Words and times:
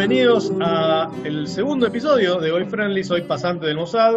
Bienvenidos 0.00 0.50
a 0.62 1.12
el 1.26 1.46
segundo 1.46 1.86
episodio 1.86 2.40
de 2.40 2.50
Hoy 2.50 2.64
Friendly, 2.64 3.04
soy 3.04 3.20
pasante 3.20 3.66
del 3.66 3.76
Mossad. 3.76 4.14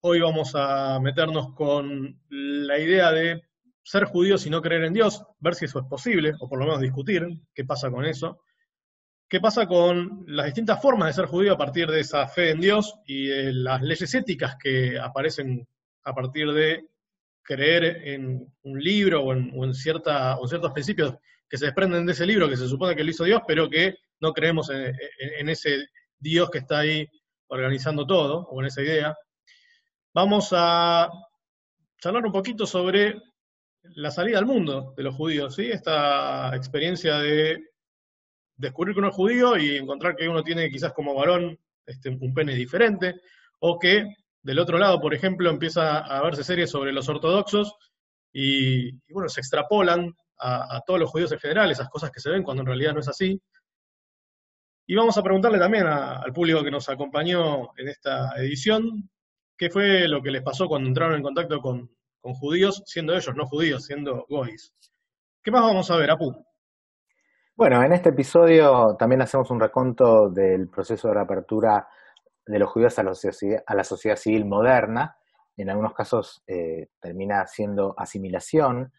Hoy 0.00 0.20
vamos 0.20 0.52
a 0.54 0.98
meternos 1.00 1.52
con 1.52 2.18
la 2.30 2.78
idea 2.78 3.12
de 3.12 3.42
ser 3.82 4.04
judíos 4.04 4.46
y 4.46 4.50
no 4.50 4.62
creer 4.62 4.84
en 4.84 4.94
Dios, 4.94 5.22
ver 5.38 5.54
si 5.54 5.66
eso 5.66 5.80
es 5.80 5.84
posible, 5.84 6.32
o 6.40 6.48
por 6.48 6.58
lo 6.58 6.64
menos 6.64 6.80
discutir 6.80 7.28
qué 7.52 7.66
pasa 7.66 7.90
con 7.90 8.06
eso. 8.06 8.40
¿Qué 9.28 9.38
pasa 9.38 9.66
con 9.66 10.24
las 10.28 10.46
distintas 10.46 10.80
formas 10.80 11.08
de 11.08 11.20
ser 11.20 11.26
judío 11.26 11.52
a 11.52 11.58
partir 11.58 11.88
de 11.88 12.00
esa 12.00 12.26
fe 12.26 12.52
en 12.52 12.62
Dios 12.62 12.94
y 13.04 13.26
de 13.26 13.52
las 13.52 13.82
leyes 13.82 14.14
éticas 14.14 14.56
que 14.56 14.98
aparecen 14.98 15.68
a 16.04 16.14
partir 16.14 16.50
de 16.52 16.86
creer 17.42 17.84
en 17.84 18.50
un 18.62 18.82
libro 18.82 19.24
o 19.24 19.34
en, 19.34 19.74
cierta, 19.74 20.38
o 20.38 20.48
ciertos 20.48 20.72
principios 20.72 21.16
que 21.46 21.58
se 21.58 21.66
desprenden 21.66 22.06
de 22.06 22.12
ese 22.12 22.24
libro 22.24 22.48
que 22.48 22.56
se 22.56 22.66
supone 22.66 22.96
que 22.96 23.04
lo 23.04 23.10
hizo 23.10 23.24
Dios, 23.24 23.42
pero 23.46 23.68
que 23.68 23.94
no 24.20 24.32
creemos 24.32 24.70
en, 24.70 25.48
ese 25.48 25.86
Dios 26.18 26.50
que 26.50 26.58
está 26.58 26.80
ahí 26.80 27.06
organizando 27.48 28.06
todo, 28.06 28.46
o 28.50 28.60
en 28.60 28.66
esa 28.66 28.82
idea. 28.82 29.16
Vamos 30.14 30.50
a 30.52 31.08
charlar 32.00 32.24
un 32.26 32.32
poquito 32.32 32.66
sobre 32.66 33.14
la 33.82 34.10
salida 34.10 34.38
al 34.38 34.46
mundo 34.46 34.92
de 34.96 35.02
los 35.02 35.14
judíos, 35.14 35.54
¿sí? 35.54 35.70
Esta 35.70 36.54
experiencia 36.54 37.18
de 37.18 37.70
descubrir 38.56 38.94
que 38.94 39.00
uno 39.00 39.08
es 39.08 39.14
judío 39.14 39.56
y 39.56 39.76
encontrar 39.76 40.16
que 40.16 40.28
uno 40.28 40.42
tiene 40.42 40.68
quizás 40.68 40.92
como 40.92 41.14
varón 41.14 41.58
este, 41.86 42.10
un 42.10 42.34
pene 42.34 42.54
diferente, 42.54 43.20
o 43.60 43.78
que 43.78 44.14
del 44.42 44.58
otro 44.58 44.78
lado, 44.78 45.00
por 45.00 45.14
ejemplo, 45.14 45.50
empieza 45.50 45.98
a 45.98 46.22
verse 46.22 46.44
series 46.44 46.70
sobre 46.70 46.92
los 46.92 47.08
ortodoxos 47.08 47.74
y, 48.32 48.92
bueno, 49.12 49.28
se 49.28 49.40
extrapolan 49.40 50.14
a, 50.38 50.80
todos 50.86 51.00
los 51.00 51.10
judíos 51.10 51.32
en 51.32 51.40
general, 51.40 51.70
esas 51.70 51.88
cosas 51.88 52.10
que 52.10 52.20
se 52.20 52.30
ven 52.30 52.42
cuando 52.42 52.62
en 52.62 52.68
realidad 52.68 52.94
no 52.94 53.00
es 53.00 53.08
así. 53.08 53.40
Y 54.90 54.96
vamos 54.96 55.18
a 55.18 55.22
preguntarle 55.22 55.58
también 55.58 55.86
al 55.86 56.32
público 56.32 56.64
que 56.64 56.70
nos 56.70 56.88
acompañó 56.88 57.76
en 57.76 57.88
esta 57.88 58.32
edición, 58.38 59.10
qué 59.54 59.68
fue 59.68 60.08
lo 60.08 60.22
que 60.22 60.30
les 60.30 60.40
pasó 60.40 60.66
cuando 60.66 60.88
entraron 60.88 61.16
en 61.16 61.22
contacto 61.22 61.60
con, 61.60 61.90
judíos, 62.22 62.82
siendo 62.86 63.14
ellos 63.14 63.36
no 63.36 63.46
judíos, 63.46 63.84
siendo 63.84 64.24
gois. 64.30 64.72
¿Qué 65.42 65.50
más 65.50 65.60
vamos 65.60 65.90
a 65.90 65.96
ver, 65.98 66.10
Apu? 66.10 66.34
Bueno, 67.54 67.82
en 67.82 67.92
este 67.92 68.08
episodio 68.08 68.96
también 68.98 69.20
hacemos 69.20 69.50
un 69.50 69.60
reconto 69.60 70.30
del 70.30 70.68
proceso 70.68 71.08
de 71.08 71.14
reapertura 71.14 71.86
de 72.46 72.58
los 72.58 72.70
judíos 72.70 72.98
a 72.98 73.02
la 73.02 73.14
sociedad, 73.14 73.62
a 73.66 73.74
la 73.74 73.84
sociedad 73.84 74.16
civil 74.16 74.46
moderna. 74.46 75.18
En 75.54 75.68
algunos 75.68 75.92
casos 75.92 76.42
eh, 76.46 76.88
termina 76.98 77.46
siendo 77.46 77.94
asimilación. 77.94 78.90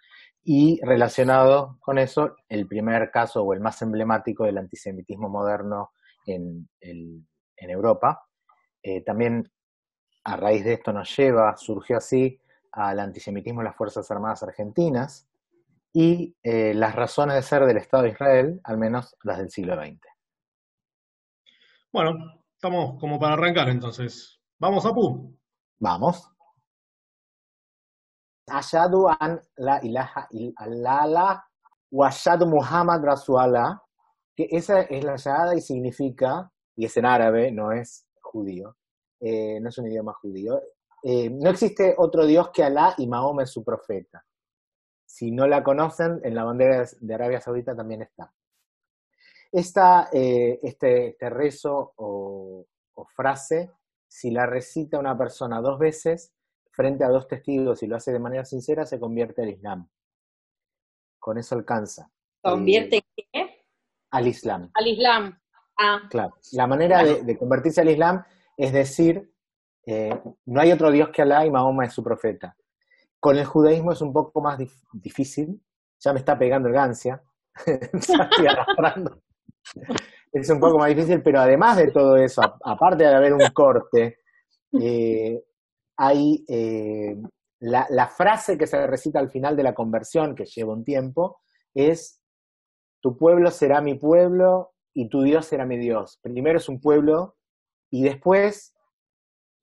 Y 0.44 0.80
relacionado 0.84 1.78
con 1.80 1.98
eso, 1.98 2.36
el 2.48 2.68
primer 2.68 3.12
caso 3.12 3.44
o 3.44 3.54
el 3.54 3.60
más 3.60 3.82
emblemático 3.82 4.46
del 4.46 4.58
antisemitismo 4.58 5.30
moderno 5.30 5.92
en, 6.26 6.70
Europa. 7.58 8.26
Eh, 8.82 9.04
también 9.04 9.52
a 10.24 10.38
raíz 10.38 10.64
de 10.64 10.74
esto 10.74 10.94
nos 10.94 11.16
lleva, 11.16 11.56
surgió 11.58 11.98
así, 11.98 12.40
al 12.72 13.00
antisemitismo 13.00 13.62
en 13.62 13.66
las 13.66 13.76
Fuerzas 13.76 14.10
Armadas 14.10 14.44
Argentinas 14.44 15.28
y 15.92 16.36
eh, 16.44 16.74
las 16.74 16.96
razones 16.96 17.36
de 17.36 17.42
ser 17.42 17.66
del 17.66 17.78
Estado 17.78 18.04
de 18.04 18.10
Israel, 18.10 18.62
al 18.64 18.78
menos 18.78 19.16
las 19.24 19.40
del 19.40 19.50
siglo 19.50 19.76
XX. 19.76 20.00
Bueno, 21.92 22.40
Estamos 22.60 23.00
como 23.00 23.18
para 23.18 23.36
arrancar 23.36 23.70
entonces. 23.70 24.38
¿Vamos, 24.60 24.86
a 24.86 24.94
Pu. 24.94 25.34
Vamos. 25.80 26.30
Ashadu 28.52 29.08
an 29.20 29.40
la 29.58 29.80
ilaha 29.84 30.28
wa 31.92 32.08
ashadu 32.08 32.46
Muhammad 32.46 33.02
que 34.36 34.48
esa 34.52 34.82
es 34.82 35.04
la 35.04 35.16
shahada 35.18 35.56
y 35.56 35.62
significa, 35.62 36.52
y 36.76 36.86
es 36.86 36.96
en 36.98 37.06
árabe, 37.06 37.52
no 37.52 37.72
es 37.72 38.08
judío, 38.22 38.78
eh, 39.20 39.60
no 39.60 39.70
es 39.70 39.78
un 39.78 39.88
idioma 39.88 40.14
judío, 40.14 40.62
eh, 41.04 41.30
no 41.30 41.50
existe 41.50 41.96
otro 41.98 42.26
Dios 42.26 42.50
que 42.54 42.64
Alá 42.64 42.94
y 42.98 43.08
Mahoma 43.08 43.44
es 43.44 43.52
su 43.52 43.64
profeta. 43.64 44.26
Si 45.06 45.32
no 45.32 45.48
la 45.48 45.64
conocen, 45.64 46.20
en 46.24 46.36
la 46.36 46.44
bandera 46.44 46.86
de 47.00 47.14
Arabia 47.14 47.42
Saudita 47.42 47.76
también 47.76 48.04
está. 48.04 48.32
Esta, 49.52 50.10
eh, 50.14 50.60
este, 50.62 51.10
este, 51.10 51.30
rezo 51.30 51.94
o, 51.96 52.66
frase, 53.16 53.72
si 54.08 54.30
la 54.32 54.46
recita 54.46 55.00
una 55.00 55.18
persona 55.18 55.62
dos 55.62 55.80
veces 55.80 56.34
frente 56.72 57.04
a 57.04 57.10
dos 57.10 57.28
testigos 57.28 57.84
y 57.84 57.88
lo 57.88 57.96
hace 57.96 58.12
de 58.12 58.20
manera 58.20 58.46
sincera, 58.46 58.86
se 58.86 59.00
convierte 59.00 59.42
al 59.42 59.50
Islam. 59.50 59.90
Con 61.20 61.38
eso 61.38 61.56
alcanza. 61.56 62.10
¿Convierte 62.42 62.98
en 62.98 63.26
qué? 63.32 63.66
Al 64.12 64.28
Islam. 64.28 64.72
Al 64.74 64.88
Islam. 64.88 65.40
Ah. 65.78 66.02
Claro. 66.10 66.36
La 66.54 66.68
manera 66.68 67.04
de, 67.04 67.38
convertirse 67.38 67.82
al 67.82 67.90
Islam 67.90 68.24
es 68.58 68.74
decir, 68.74 69.32
eh, 69.86 70.18
no 70.46 70.62
hay 70.62 70.72
otro 70.72 70.92
Dios 70.92 71.10
que 71.10 71.22
Alá 71.22 71.46
y 71.46 71.52
Mahoma 71.52 71.86
es 71.86 71.94
su 71.94 72.04
profeta. 72.04 72.56
Con 73.20 73.38
el 73.38 73.46
judaísmo 73.46 73.92
es 73.92 74.02
un 74.02 74.14
poco 74.14 74.42
más 74.42 74.58
difícil, 74.94 75.62
ya 76.00 76.14
me 76.14 76.20
está 76.20 76.38
pegando 76.38 76.70
el 76.70 76.74
gancia, 76.74 77.22
estoy 77.66 78.48
arrastrando 78.48 79.22
es 80.32 80.50
un 80.50 80.60
poco 80.60 80.78
más 80.78 80.90
difícil, 80.90 81.22
pero 81.22 81.40
además 81.40 81.78
de 81.78 81.92
todo 81.92 82.16
eso, 82.18 82.42
aparte 82.64 83.04
de 83.04 83.16
haber 83.16 83.34
un 83.34 83.48
corte, 83.54 84.20
eh, 84.80 85.42
hay 86.02 86.46
eh, 86.48 87.18
la, 87.60 88.08
frase 88.08 88.58
que 88.58 88.68
se 88.68 88.88
recita 88.88 89.20
al 89.20 89.30
final 89.30 89.58
de 89.58 89.64
la 89.64 89.76
conversión, 89.76 90.34
que 90.34 90.46
lleva 90.46 90.74
un 90.74 90.86
tiempo, 90.86 91.42
es, 91.74 92.22
tu 93.02 93.18
pueblo 93.18 93.52
será 93.52 93.82
mi 93.82 93.96
pueblo 93.96 94.72
y 94.94 95.10
tu 95.10 95.24
Dios 95.24 95.48
será 95.48 95.66
mi 95.66 95.78
Dios. 95.78 96.18
Primero 96.22 96.58
es 96.58 96.70
un 96.70 96.80
pueblo 96.80 97.36
y 97.92 98.04
después 98.04 98.74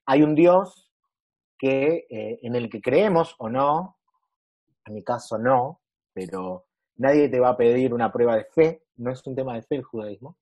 hay 0.04 0.22
un 0.22 0.34
Dios 0.34 0.92
que, 1.58 2.06
eh, 2.10 2.38
en 2.42 2.54
el 2.54 2.68
que 2.68 2.82
creemos 2.82 3.34
o 3.38 3.48
no, 3.48 3.96
en 4.84 4.92
mi 4.92 5.02
caso 5.02 5.38
no, 5.38 5.80
pero 6.12 6.66
nadie 6.96 7.30
te 7.30 7.40
va 7.40 7.48
a 7.48 7.56
pedir 7.56 7.94
una 7.94 8.12
prueba 8.12 8.36
de 8.36 8.44
fe, 8.44 8.82
no 8.96 9.10
es 9.10 9.26
un 9.26 9.34
tema 9.34 9.54
de 9.54 9.62
fe 9.62 9.76
el 9.76 9.84
judaísmo. 9.84 10.36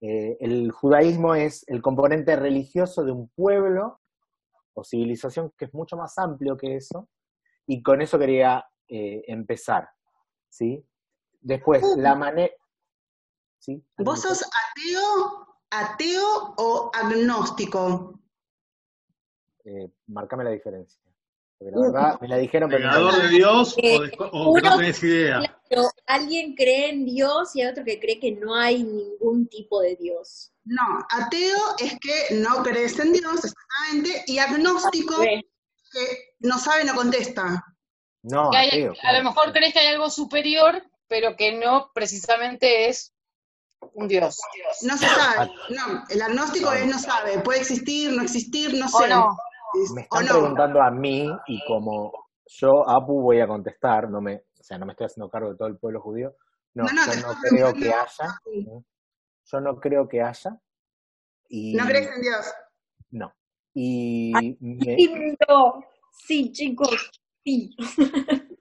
Eh, 0.00 0.38
el 0.40 0.70
judaísmo 0.70 1.34
es 1.34 1.62
el 1.68 1.82
componente 1.82 2.36
religioso 2.36 3.04
de 3.04 3.12
un 3.12 3.28
pueblo 3.28 4.00
o 4.76 4.84
civilización 4.84 5.52
que 5.56 5.64
es 5.64 5.74
mucho 5.74 5.96
más 5.96 6.16
amplio 6.18 6.56
que 6.56 6.76
eso, 6.76 7.08
y 7.66 7.82
con 7.82 8.00
eso 8.02 8.18
quería 8.18 8.64
eh, 8.88 9.22
empezar. 9.26 9.88
¿sí? 10.48 10.86
Después, 11.40 11.82
la 11.96 12.14
manera... 12.14 12.52
¿sí? 13.58 13.82
¿Vos 13.98 14.20
sos 14.20 14.42
ateo, 14.42 15.46
ateo 15.70 16.54
o 16.58 16.90
agnóstico? 16.94 18.20
Eh, 19.64 19.90
marcame 20.06 20.44
la 20.44 20.50
diferencia. 20.50 21.00
Porque 21.58 21.74
la 21.74 21.80
verdad, 21.80 22.20
me 22.20 22.28
la 22.28 22.36
dijeron, 22.36 22.68
pero 22.68 22.90
no. 22.90 23.18
de 23.18 23.28
Dios 23.28 23.74
o, 24.30 24.60
no 24.60 24.76
tenés 24.76 25.02
idea? 25.02 25.40
alguien 26.06 26.54
cree 26.54 26.90
en 26.90 27.06
Dios 27.06 27.56
y 27.56 27.62
hay 27.62 27.68
otro 27.68 27.82
que 27.82 27.98
cree 27.98 28.20
que 28.20 28.32
no 28.32 28.54
hay 28.54 28.84
ningún 28.84 29.48
tipo 29.48 29.80
de 29.80 29.96
Dios. 29.96 30.52
No, 30.66 31.06
ateo 31.10 31.58
es 31.78 31.96
que 32.00 32.34
no 32.34 32.62
crees 32.64 32.98
en 32.98 33.12
Dios, 33.12 33.44
exactamente, 33.44 34.24
y 34.26 34.38
agnóstico 34.38 35.20
que 35.20 36.34
no 36.40 36.58
sabe, 36.58 36.84
no 36.84 36.94
contesta. 36.94 37.64
No, 38.22 38.50
ateo, 38.52 38.92
A 39.04 39.12
lo 39.16 39.24
mejor 39.24 39.52
crees 39.52 39.72
que 39.72 39.78
hay 39.78 39.94
algo 39.94 40.10
superior, 40.10 40.82
pero 41.06 41.36
que 41.36 41.56
no 41.56 41.92
precisamente 41.94 42.88
es 42.88 43.14
un 43.94 44.08
Dios. 44.08 44.40
No 44.82 44.96
se 44.96 45.06
sabe, 45.06 45.52
no, 45.70 46.02
el 46.08 46.20
agnóstico 46.20 46.72
es 46.72 46.86
no 46.86 46.98
sabe, 46.98 47.38
puede 47.38 47.60
existir, 47.60 48.12
no 48.12 48.22
existir, 48.22 48.74
no 48.76 48.88
sé. 48.88 49.08
Me 49.94 50.02
están 50.02 50.26
preguntando 50.26 50.82
a 50.82 50.90
mí 50.90 51.30
y 51.46 51.64
como 51.66 52.12
yo, 52.46 52.88
Apu, 52.88 53.22
voy 53.22 53.40
a 53.40 53.46
contestar, 53.46 54.10
no 54.10 54.20
me, 54.20 54.36
o 54.36 54.64
sea, 54.64 54.78
no 54.78 54.86
me 54.86 54.92
estoy 54.92 55.06
haciendo 55.06 55.30
cargo 55.30 55.50
de 55.50 55.56
todo 55.56 55.68
el 55.68 55.78
pueblo 55.78 56.00
judío. 56.00 56.34
No, 56.74 56.86
yo 56.88 56.92
no 56.92 57.34
creo 57.40 57.72
que 57.72 57.88
haya. 57.88 58.40
Yo 59.46 59.60
no 59.60 59.78
creo 59.80 60.08
que 60.08 60.22
haya. 60.22 60.60
Y, 61.48 61.74
¿No 61.74 61.86
crees 61.86 62.08
en 62.08 62.22
Dios? 62.22 62.52
No. 63.10 63.32
Y 63.74 64.32
Sí, 66.18 66.50
chicos, 66.50 67.10
sí. 67.44 67.76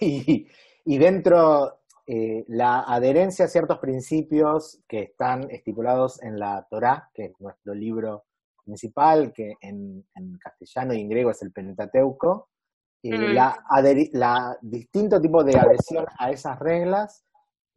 y, 0.00 0.46
y, 0.84 0.98
dentro 0.98 1.80
eh, 2.06 2.44
la 2.48 2.80
adherencia 2.80 3.46
a 3.46 3.48
ciertos 3.48 3.78
principios 3.78 4.80
que 4.86 5.02
están 5.02 5.50
estipulados 5.50 6.22
en 6.22 6.38
la 6.38 6.66
Torá, 6.70 7.10
que 7.12 7.26
es 7.26 7.32
nuestro 7.40 7.74
libro 7.74 8.26
principal, 8.64 9.32
que 9.32 9.54
en, 9.60 10.06
castellano 10.38 10.94
y 10.94 11.00
en 11.00 11.08
griego 11.08 11.30
es 11.30 11.42
el 11.42 11.52
Pentateuco, 11.52 12.50
eh, 13.02 13.16
mm. 13.16 13.34
la, 13.34 13.64
la, 14.12 14.58
distinto 14.60 15.20
tipo 15.20 15.42
de 15.42 15.58
adhesión 15.58 16.06
a 16.18 16.30
esas 16.30 16.58
reglas 16.58 17.24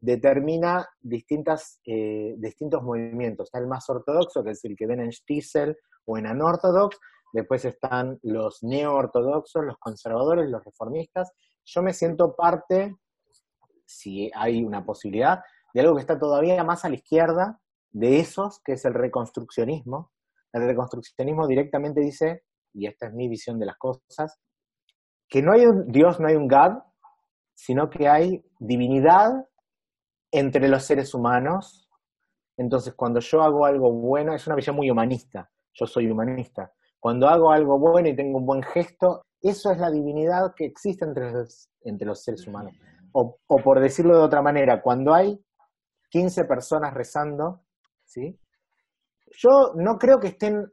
determina 0.02 0.90
distintas, 1.00 1.80
eh, 1.86 2.34
distintos 2.38 2.82
movimientos. 2.82 3.48
Está 3.48 3.60
el 3.60 3.68
más 3.68 3.88
ortodoxo, 3.90 4.44
que 4.44 4.52
es 4.52 4.66
el 4.66 4.76
que 4.76 4.88
ven 4.88 5.00
en 5.00 5.12
Stiesel 5.12 5.78
o 6.06 6.18
en 6.18 6.26
Anorthodox, 6.26 6.98
después 7.32 7.64
están 7.64 8.20
los 8.24 8.64
neo-ortodoxos, 8.64 9.64
los 9.64 9.78
conservadores, 9.78 10.50
los 10.50 10.66
reformistas. 10.66 11.32
Yo 11.64 11.84
me 11.84 11.94
siento 11.94 12.36
parte, 12.36 12.96
si 13.86 14.32
hay 14.36 14.64
una 14.64 14.84
posibilidad, 14.84 15.40
de 15.74 15.82
algo 15.82 15.96
que 15.96 16.02
está 16.02 16.20
todavía 16.20 16.62
más 16.64 16.84
a 16.84 16.90
la 16.90 16.96
izquierda, 16.96 17.62
de 17.92 18.20
esos, 18.20 18.60
que 18.66 18.74
es 18.74 18.86
el 18.86 18.94
reconstruccionismo. 18.94 20.12
El 20.52 20.66
reconstruccionismo 20.66 21.48
directamente 21.48 22.02
dice, 22.02 22.44
y 22.74 22.88
esta 22.88 23.08
es 23.08 23.14
mi 23.14 23.30
visión 23.30 23.60
de 23.60 23.68
las 23.68 23.78
cosas, 23.78 24.40
que 25.30 25.42
no 25.42 25.54
hay 25.54 25.66
un 25.66 25.88
Dios, 25.92 26.20
no 26.20 26.28
hay 26.28 26.36
un 26.36 26.48
God, 26.48 26.80
sino 27.54 27.90
que 27.90 28.08
hay 28.08 28.44
divinidad 28.60 29.46
entre 30.32 30.68
los 30.68 30.84
seres 30.84 31.14
humanos. 31.14 31.90
Entonces, 32.58 32.94
cuando 32.94 33.20
yo 33.20 33.42
hago 33.42 33.66
algo 33.66 33.92
bueno, 33.92 34.34
es 34.34 34.46
una 34.48 34.56
visión 34.56 34.76
muy 34.76 34.90
humanista, 34.90 35.50
yo 35.74 35.86
soy 35.86 36.10
humanista. 36.10 36.72
Cuando 37.00 37.28
hago 37.28 37.52
algo 37.52 37.80
bueno 37.80 38.10
y 38.10 38.16
tengo 38.16 38.38
un 38.38 38.46
buen 38.46 38.62
gesto, 38.62 39.24
eso 39.42 39.72
es 39.72 39.80
la 39.80 39.90
divinidad 39.90 40.54
que 40.56 40.66
existe 40.66 41.06
entre 41.06 41.32
los, 41.32 41.70
entre 41.82 42.08
los 42.08 42.24
seres 42.24 42.46
humanos. 42.48 42.74
O, 43.14 43.40
o 43.48 43.58
por 43.58 43.80
decirlo 43.80 44.18
de 44.18 44.24
otra 44.24 44.42
manera, 44.42 44.82
cuando 44.82 45.14
hay 45.14 45.40
15 46.10 46.46
personas 46.46 46.94
rezando, 46.94 47.62
¿sí? 48.06 48.40
Yo 49.38 49.74
no 49.76 49.98
creo 49.98 50.20
que 50.20 50.28
estén 50.28 50.72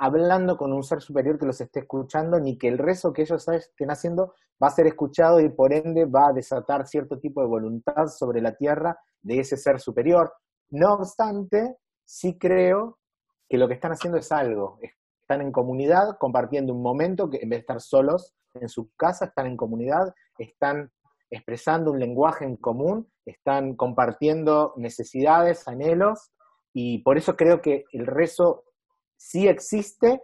hablando 0.00 0.56
con 0.56 0.72
un 0.72 0.82
ser 0.82 1.02
superior 1.02 1.38
que 1.38 1.44
los 1.44 1.60
esté 1.60 1.80
escuchando, 1.80 2.40
ni 2.40 2.56
que 2.56 2.68
el 2.68 2.78
rezo 2.78 3.12
que 3.12 3.20
ellos 3.20 3.46
estén 3.46 3.90
haciendo 3.90 4.32
va 4.60 4.68
a 4.68 4.70
ser 4.70 4.86
escuchado 4.86 5.40
y 5.40 5.50
por 5.50 5.74
ende 5.74 6.06
va 6.06 6.28
a 6.28 6.32
desatar 6.32 6.86
cierto 6.86 7.18
tipo 7.18 7.42
de 7.42 7.48
voluntad 7.48 8.06
sobre 8.06 8.40
la 8.40 8.56
tierra 8.56 8.98
de 9.20 9.40
ese 9.40 9.58
ser 9.58 9.78
superior. 9.78 10.32
No 10.70 10.94
obstante, 10.94 11.76
sí 12.02 12.38
creo 12.38 12.98
que 13.46 13.58
lo 13.58 13.68
que 13.68 13.74
están 13.74 13.92
haciendo 13.92 14.16
es 14.16 14.32
algo. 14.32 14.78
Están 15.20 15.42
en 15.42 15.52
comunidad, 15.52 16.16
compartiendo 16.18 16.72
un 16.72 16.80
momento 16.80 17.28
que 17.28 17.40
en 17.42 17.50
vez 17.50 17.58
de 17.58 17.60
estar 17.60 17.80
solos 17.82 18.34
en 18.54 18.70
su 18.70 18.90
casa, 18.96 19.26
están 19.26 19.48
en 19.48 19.58
comunidad, 19.58 20.14
están 20.38 20.90
expresando 21.30 21.92
un 21.92 22.00
lenguaje 22.00 22.46
en 22.46 22.56
común, 22.56 23.06
están 23.26 23.76
compartiendo 23.76 24.72
necesidades, 24.78 25.68
anhelos, 25.68 26.32
y 26.72 27.02
por 27.02 27.18
eso 27.18 27.36
creo 27.36 27.60
que 27.60 27.84
el 27.92 28.06
rezo 28.06 28.64
sí 29.20 29.46
existe 29.46 30.22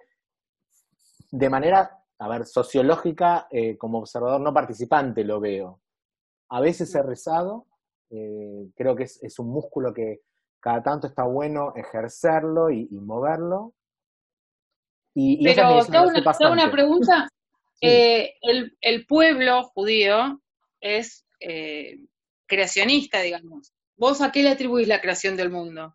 de 1.31 1.51
manera, 1.51 2.03
a 2.19 2.29
ver, 2.29 2.47
sociológica, 2.47 3.47
eh, 3.51 3.77
como 3.77 3.99
observador 3.99 4.41
no 4.41 4.55
participante 4.55 5.23
lo 5.23 5.39
veo. 5.39 5.83
A 6.49 6.61
veces 6.61 6.95
he 6.95 7.03
rezado, 7.03 7.67
eh, 8.11 8.69
creo 8.75 8.97
que 8.97 9.03
es, 9.05 9.39
un 9.39 9.51
músculo 9.51 9.93
que 9.93 10.23
cada 10.61 10.83
tanto 10.83 11.09
está 11.09 11.25
bueno 11.25 11.75
ejercerlo 11.77 12.71
y, 12.71 12.89
moverlo. 12.91 13.75
Y, 15.15 15.45
Pero 15.45 15.85
te 15.85 15.97
hago 15.97 16.53
una, 16.53 16.71
pregunta. 16.71 17.29
Eh, 17.83 18.37
el, 18.41 19.05
pueblo 19.07 19.65
judío 19.65 20.41
es 20.81 21.27
creacionista, 22.47 23.21
digamos. 23.21 23.75
¿Vos 23.99 24.23
a 24.23 24.33
qué 24.33 24.43
le 24.43 24.49
atribuís 24.49 24.89
la 24.89 25.03
creación 25.03 25.37
del 25.37 25.51
mundo? 25.51 25.95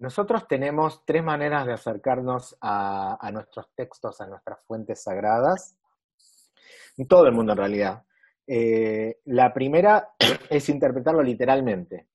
Nosotros 0.00 0.48
tenemos 0.48 1.04
tres 1.04 1.22
maneras 1.22 1.66
de 1.66 1.74
acercarnos 1.74 2.56
a, 2.62 3.30
nuestros 3.34 3.68
textos, 3.74 4.18
a 4.22 4.26
nuestras 4.26 4.58
fuentes 4.64 5.02
sagradas, 5.02 5.76
todo 7.06 7.26
el 7.26 7.34
mundo 7.34 7.52
en 7.52 7.58
realidad. 7.58 8.02
Eh, 8.46 9.20
la 9.26 9.52
primera 9.52 10.08
es 10.48 10.70
interpretarlo 10.70 11.22
literalmente. 11.22 12.06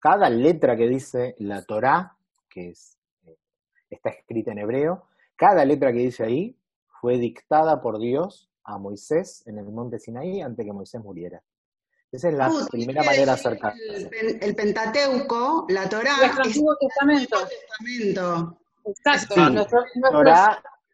Cada 0.00 0.30
letra 0.30 0.74
que 0.74 0.88
dice 0.88 1.34
la 1.40 1.62
Torá, 1.64 2.16
que 2.48 2.70
es, 2.70 2.98
eh, 3.26 3.36
está 3.90 4.08
escrita 4.08 4.52
en 4.52 4.60
hebreo, 4.60 5.04
cada 5.36 5.66
letra 5.66 5.92
que 5.92 5.98
dice 5.98 6.24
ahí 6.24 6.56
fue 6.98 7.18
dictada 7.18 7.82
por 7.82 7.98
Dios 7.98 8.50
a 8.64 8.78
Moisés 8.78 9.46
en 9.46 9.58
el 9.58 9.66
monte 9.66 9.98
Sinaí 9.98 10.40
antes 10.40 10.64
que 10.64 10.72
Moisés 10.72 11.02
muriera. 11.02 11.42
Esa 12.10 12.28
es 12.28 12.34
la 12.34 12.50
primera 12.70 13.02
manera 13.02 13.24
de 13.26 13.30
acercarse. 13.30 14.10
El, 14.40 14.54
Pentateuco, 14.54 15.66
la 15.68 15.88
Torá, 15.88 16.12
es 16.24 16.32
el 16.32 16.42
Antiguo 16.42 16.76
Testamento. 16.76 18.58
Exacto. 18.86 19.34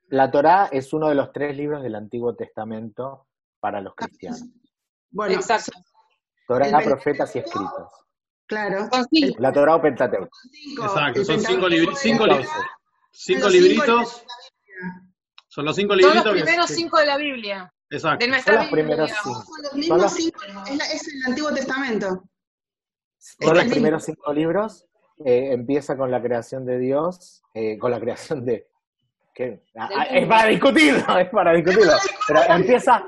la 0.08 0.30
Torá 0.30 0.68
es 0.72 0.92
uno 0.92 1.08
de 1.08 1.14
los 1.14 1.32
tres 1.32 1.56
libros 1.56 1.82
del 1.82 1.94
Antiguo 1.94 2.34
Testamento 2.34 3.28
para 3.60 3.80
los 3.80 3.94
cristianos. 3.94 4.42
Bueno, 5.10 5.36
exacto. 5.36 5.72
Torá, 6.48 6.80
profetas 6.80 7.34
y 7.36 7.38
escritos. 7.38 7.88
Claro. 8.46 8.88
La 9.38 9.52
Torá 9.52 9.76
o 9.76 9.82
Pentateuco. 9.82 10.36
Exacto, 10.82 11.24
son 11.24 11.40
cinco, 11.40 11.66
cinco, 11.94 12.24
cinco 13.12 13.48
libritos. 13.48 14.24
Son 15.46 15.64
los 15.64 15.76
cinco 15.76 15.94
libritos. 15.94 16.22
Son 16.24 16.34
los 16.34 16.42
primeros 16.42 16.70
cinco 16.70 16.98
de 16.98 17.06
la 17.06 17.16
Biblia. 17.16 17.73
Exacto. 17.94 18.24
De 18.24 18.30
nuestra 18.30 18.54
son 18.54 18.62
los 18.62 18.72
primeros 18.72 19.10
cinco. 19.10 19.42
Son 19.42 19.62
los 19.62 19.74
mismos 19.74 20.12
cinco, 20.12 20.40
es, 20.92 21.08
el 21.08 21.24
Antiguo 21.26 21.54
Testamento. 21.54 22.24
Son 23.18 23.56
los 23.56 23.64
primeros 23.66 24.04
cinco 24.04 24.32
libros. 24.32 24.86
Eh, 25.24 25.52
empieza 25.52 25.96
con 25.96 26.10
la 26.10 26.20
creación 26.20 26.66
de 26.66 26.78
Dios, 26.78 27.42
eh, 27.54 27.78
con 27.78 27.90
la 27.90 28.00
creación 28.00 28.44
de... 28.44 28.66
Ah, 29.76 29.88
ah, 29.96 30.04
es 30.10 30.26
para 30.26 30.48
discutirlo, 30.48 31.18
es 31.18 31.28
para 31.30 31.52
discutirlo. 31.52 31.92
Pero 32.26 32.40
empieza, 32.48 33.04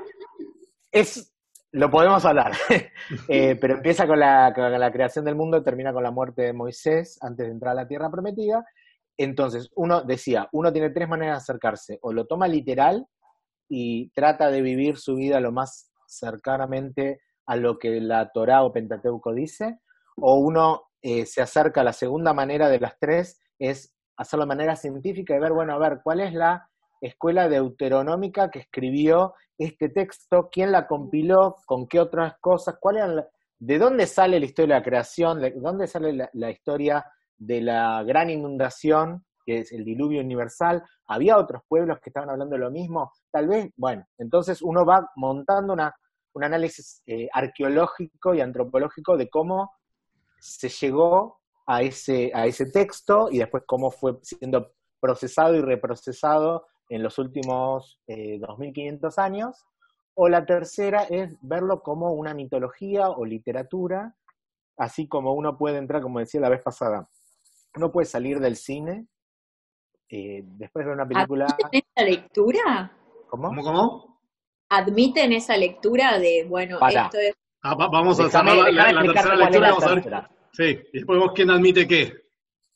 es, 0.91 1.33
lo 1.71 1.89
podemos 1.89 2.23
hablar, 2.25 2.53
eh, 3.27 3.57
pero 3.59 3.75
empieza 3.75 4.07
con 4.07 4.19
la, 4.19 4.53
con 4.55 4.71
la 4.71 4.91
creación 4.91 5.25
del 5.25 5.35
mundo, 5.35 5.63
termina 5.63 5.93
con 5.93 6.03
la 6.03 6.11
muerte 6.11 6.43
de 6.43 6.53
Moisés 6.53 7.17
antes 7.21 7.45
de 7.45 7.51
entrar 7.51 7.73
a 7.73 7.81
la 7.81 7.87
tierra 7.87 8.09
prometida. 8.09 8.65
Entonces, 9.17 9.69
uno 9.75 10.03
decía, 10.03 10.47
uno 10.51 10.71
tiene 10.71 10.91
tres 10.91 11.09
maneras 11.09 11.37
de 11.37 11.43
acercarse, 11.43 11.99
o 12.01 12.13
lo 12.13 12.25
toma 12.25 12.47
literal, 12.47 13.05
y 13.69 14.09
trata 14.11 14.49
de 14.49 14.61
vivir 14.61 14.97
su 14.97 15.15
vida 15.15 15.39
lo 15.39 15.51
más 15.51 15.91
cercanamente 16.07 17.21
a 17.45 17.55
lo 17.55 17.77
que 17.77 18.01
la 18.01 18.29
Torá 18.31 18.63
o 18.63 18.71
Pentateuco 18.71 19.33
dice, 19.33 19.79
o 20.17 20.35
uno 20.35 20.83
eh, 21.01 21.25
se 21.25 21.41
acerca 21.41 21.81
a 21.81 21.83
la 21.83 21.93
segunda 21.93 22.33
manera 22.33 22.69
de 22.69 22.79
las 22.79 22.97
tres, 22.99 23.39
es 23.59 23.95
hacerlo 24.17 24.45
de 24.45 24.49
manera 24.49 24.75
científica 24.75 25.35
y 25.35 25.39
ver, 25.39 25.53
bueno, 25.53 25.73
a 25.73 25.77
ver, 25.77 26.01
¿cuál 26.03 26.19
es 26.21 26.33
la 26.33 26.69
escuela 27.01 27.47
deuteronómica 27.47 28.49
que 28.49 28.59
escribió 28.59 29.35
este 29.57 29.89
texto? 29.89 30.49
¿Quién 30.51 30.71
la 30.71 30.87
compiló? 30.87 31.55
¿Con 31.65 31.87
qué 31.87 31.99
otras 31.99 32.35
cosas? 32.41 32.77
¿Cuál 32.79 33.27
¿De 33.59 33.77
dónde 33.79 34.07
sale 34.07 34.39
la 34.39 34.45
historia 34.45 34.75
de 34.75 34.79
la 34.79 34.85
creación? 34.85 35.39
¿De 35.39 35.51
dónde 35.51 35.87
sale 35.87 36.29
la 36.33 36.51
historia 36.51 37.05
de 37.37 37.61
la 37.61 38.03
gran 38.03 38.29
inundación? 38.29 39.25
Que 39.47 39.59
es 39.59 39.71
el 39.71 39.85
diluvio 39.85 40.19
universal, 40.19 40.83
había 41.07 41.37
otros 41.37 41.61
pueblos 41.69 41.99
que 42.01 42.09
estaban 42.09 42.29
hablando 42.29 42.55
de 42.55 42.59
lo 42.59 42.69
mismo, 42.69 43.13
tal 43.31 43.47
vez, 43.47 43.71
bueno, 43.77 44.05
entonces 44.17 44.61
uno 44.61 44.85
va 44.85 45.09
montando 45.15 45.71
una, 45.71 45.95
un 46.33 46.43
análisis 46.43 47.01
eh, 47.05 47.29
arqueológico 47.31 48.35
y 48.35 48.41
antropológico 48.41 49.15
de 49.15 49.29
cómo 49.29 49.71
se 50.41 50.67
llegó 50.67 51.39
a 51.65 51.81
ese, 51.81 52.29
a 52.33 52.45
ese 52.45 52.69
texto 52.69 53.29
y 53.31 53.37
después 53.37 53.63
cómo 53.65 53.89
fue 53.89 54.17
siendo 54.21 54.73
procesado 54.99 55.55
y 55.55 55.61
reprocesado 55.61 56.67
en 56.89 57.01
los 57.01 57.17
últimos 57.17 58.01
2500 58.07 59.17
eh, 59.17 59.21
años. 59.21 59.65
O 60.13 60.27
la 60.27 60.45
tercera 60.45 61.03
es 61.03 61.35
verlo 61.41 61.81
como 61.83 62.11
una 62.11 62.33
mitología 62.33 63.09
o 63.11 63.23
literatura, 63.25 64.15
así 64.75 65.07
como 65.07 65.33
uno 65.33 65.57
puede 65.57 65.77
entrar, 65.77 66.01
como 66.01 66.19
decía 66.19 66.41
la 66.41 66.49
vez 66.49 66.61
pasada, 66.61 67.07
uno 67.75 67.91
puede 67.91 68.07
salir 68.07 68.39
del 68.39 68.55
cine 68.57 69.07
eh, 70.09 70.41
después 70.43 70.85
de 70.85 70.91
una 70.91 71.07
película... 71.07 71.45
¿Admiten 71.45 71.83
esa 71.95 72.05
lectura? 72.05 72.91
¿Cómo? 73.29 73.49
¿Cómo, 73.49 73.63
cómo? 73.63 74.19
¿Admiten 74.69 75.33
esa 75.33 75.57
lectura 75.57 76.19
de, 76.19 76.45
bueno, 76.47 76.79
esto 76.87 77.17
es... 77.17 77.35
Ah, 77.63 77.75
vamos 77.75 78.19
a 78.19 78.29
cerrar 78.29 78.71
la, 78.71 78.91
la, 78.91 79.01
tercera 79.01 79.35
lectura, 79.35 79.69
vamos 79.71 79.83
a 79.83 79.95
ver. 79.95 80.27
Sí, 80.51 80.79
y 80.93 80.97
después 80.97 81.19
vos 81.19 81.31
quién 81.33 81.49
admite 81.49 81.87
qué. 81.87 82.27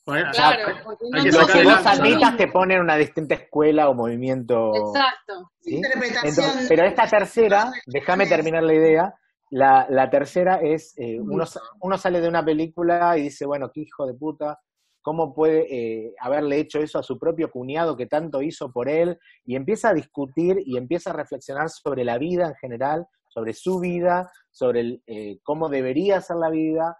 Claro, 0.04 0.80
lo 1.12 1.46
que 1.46 1.64
vos 1.64 1.86
admitas 1.86 2.36
te 2.36 2.48
pone 2.48 2.74
en 2.74 2.80
una 2.80 2.96
distinta 2.96 3.36
escuela 3.36 3.88
o 3.88 3.94
movimiento. 3.94 4.72
Exacto. 4.74 5.52
Interpretación. 5.64 6.66
pero 6.68 6.84
esta 6.84 7.06
tercera, 7.06 7.72
déjame 7.86 8.26
terminar 8.26 8.64
la 8.64 8.74
idea, 8.74 9.14
la, 9.50 9.86
la 9.88 10.10
tercera 10.10 10.56
es, 10.60 10.94
eh, 10.98 11.20
uno, 11.20 11.44
uno 11.80 11.98
sale 11.98 12.20
de 12.20 12.28
una 12.28 12.44
película 12.44 13.16
y 13.16 13.22
dice, 13.22 13.46
bueno, 13.46 13.70
qué 13.72 13.82
hijo 13.82 14.06
de 14.06 14.14
puta, 14.14 14.58
cómo 15.02 15.34
puede 15.34 15.66
eh, 15.70 16.14
haberle 16.20 16.58
hecho 16.58 16.78
eso 16.78 16.98
a 16.98 17.02
su 17.02 17.18
propio 17.18 17.50
cuñado 17.50 17.96
que 17.96 18.06
tanto 18.06 18.40
hizo 18.40 18.72
por 18.72 18.88
él, 18.88 19.18
y 19.44 19.56
empieza 19.56 19.90
a 19.90 19.94
discutir 19.94 20.56
y 20.64 20.76
empieza 20.78 21.10
a 21.10 21.14
reflexionar 21.14 21.68
sobre 21.68 22.04
la 22.04 22.18
vida 22.18 22.46
en 22.46 22.54
general, 22.54 23.06
sobre 23.28 23.52
su 23.52 23.80
vida, 23.80 24.30
sobre 24.50 25.00
eh, 25.06 25.38
cómo 25.42 25.68
debería 25.68 26.20
ser 26.20 26.36
la 26.36 26.50
vida. 26.50 26.96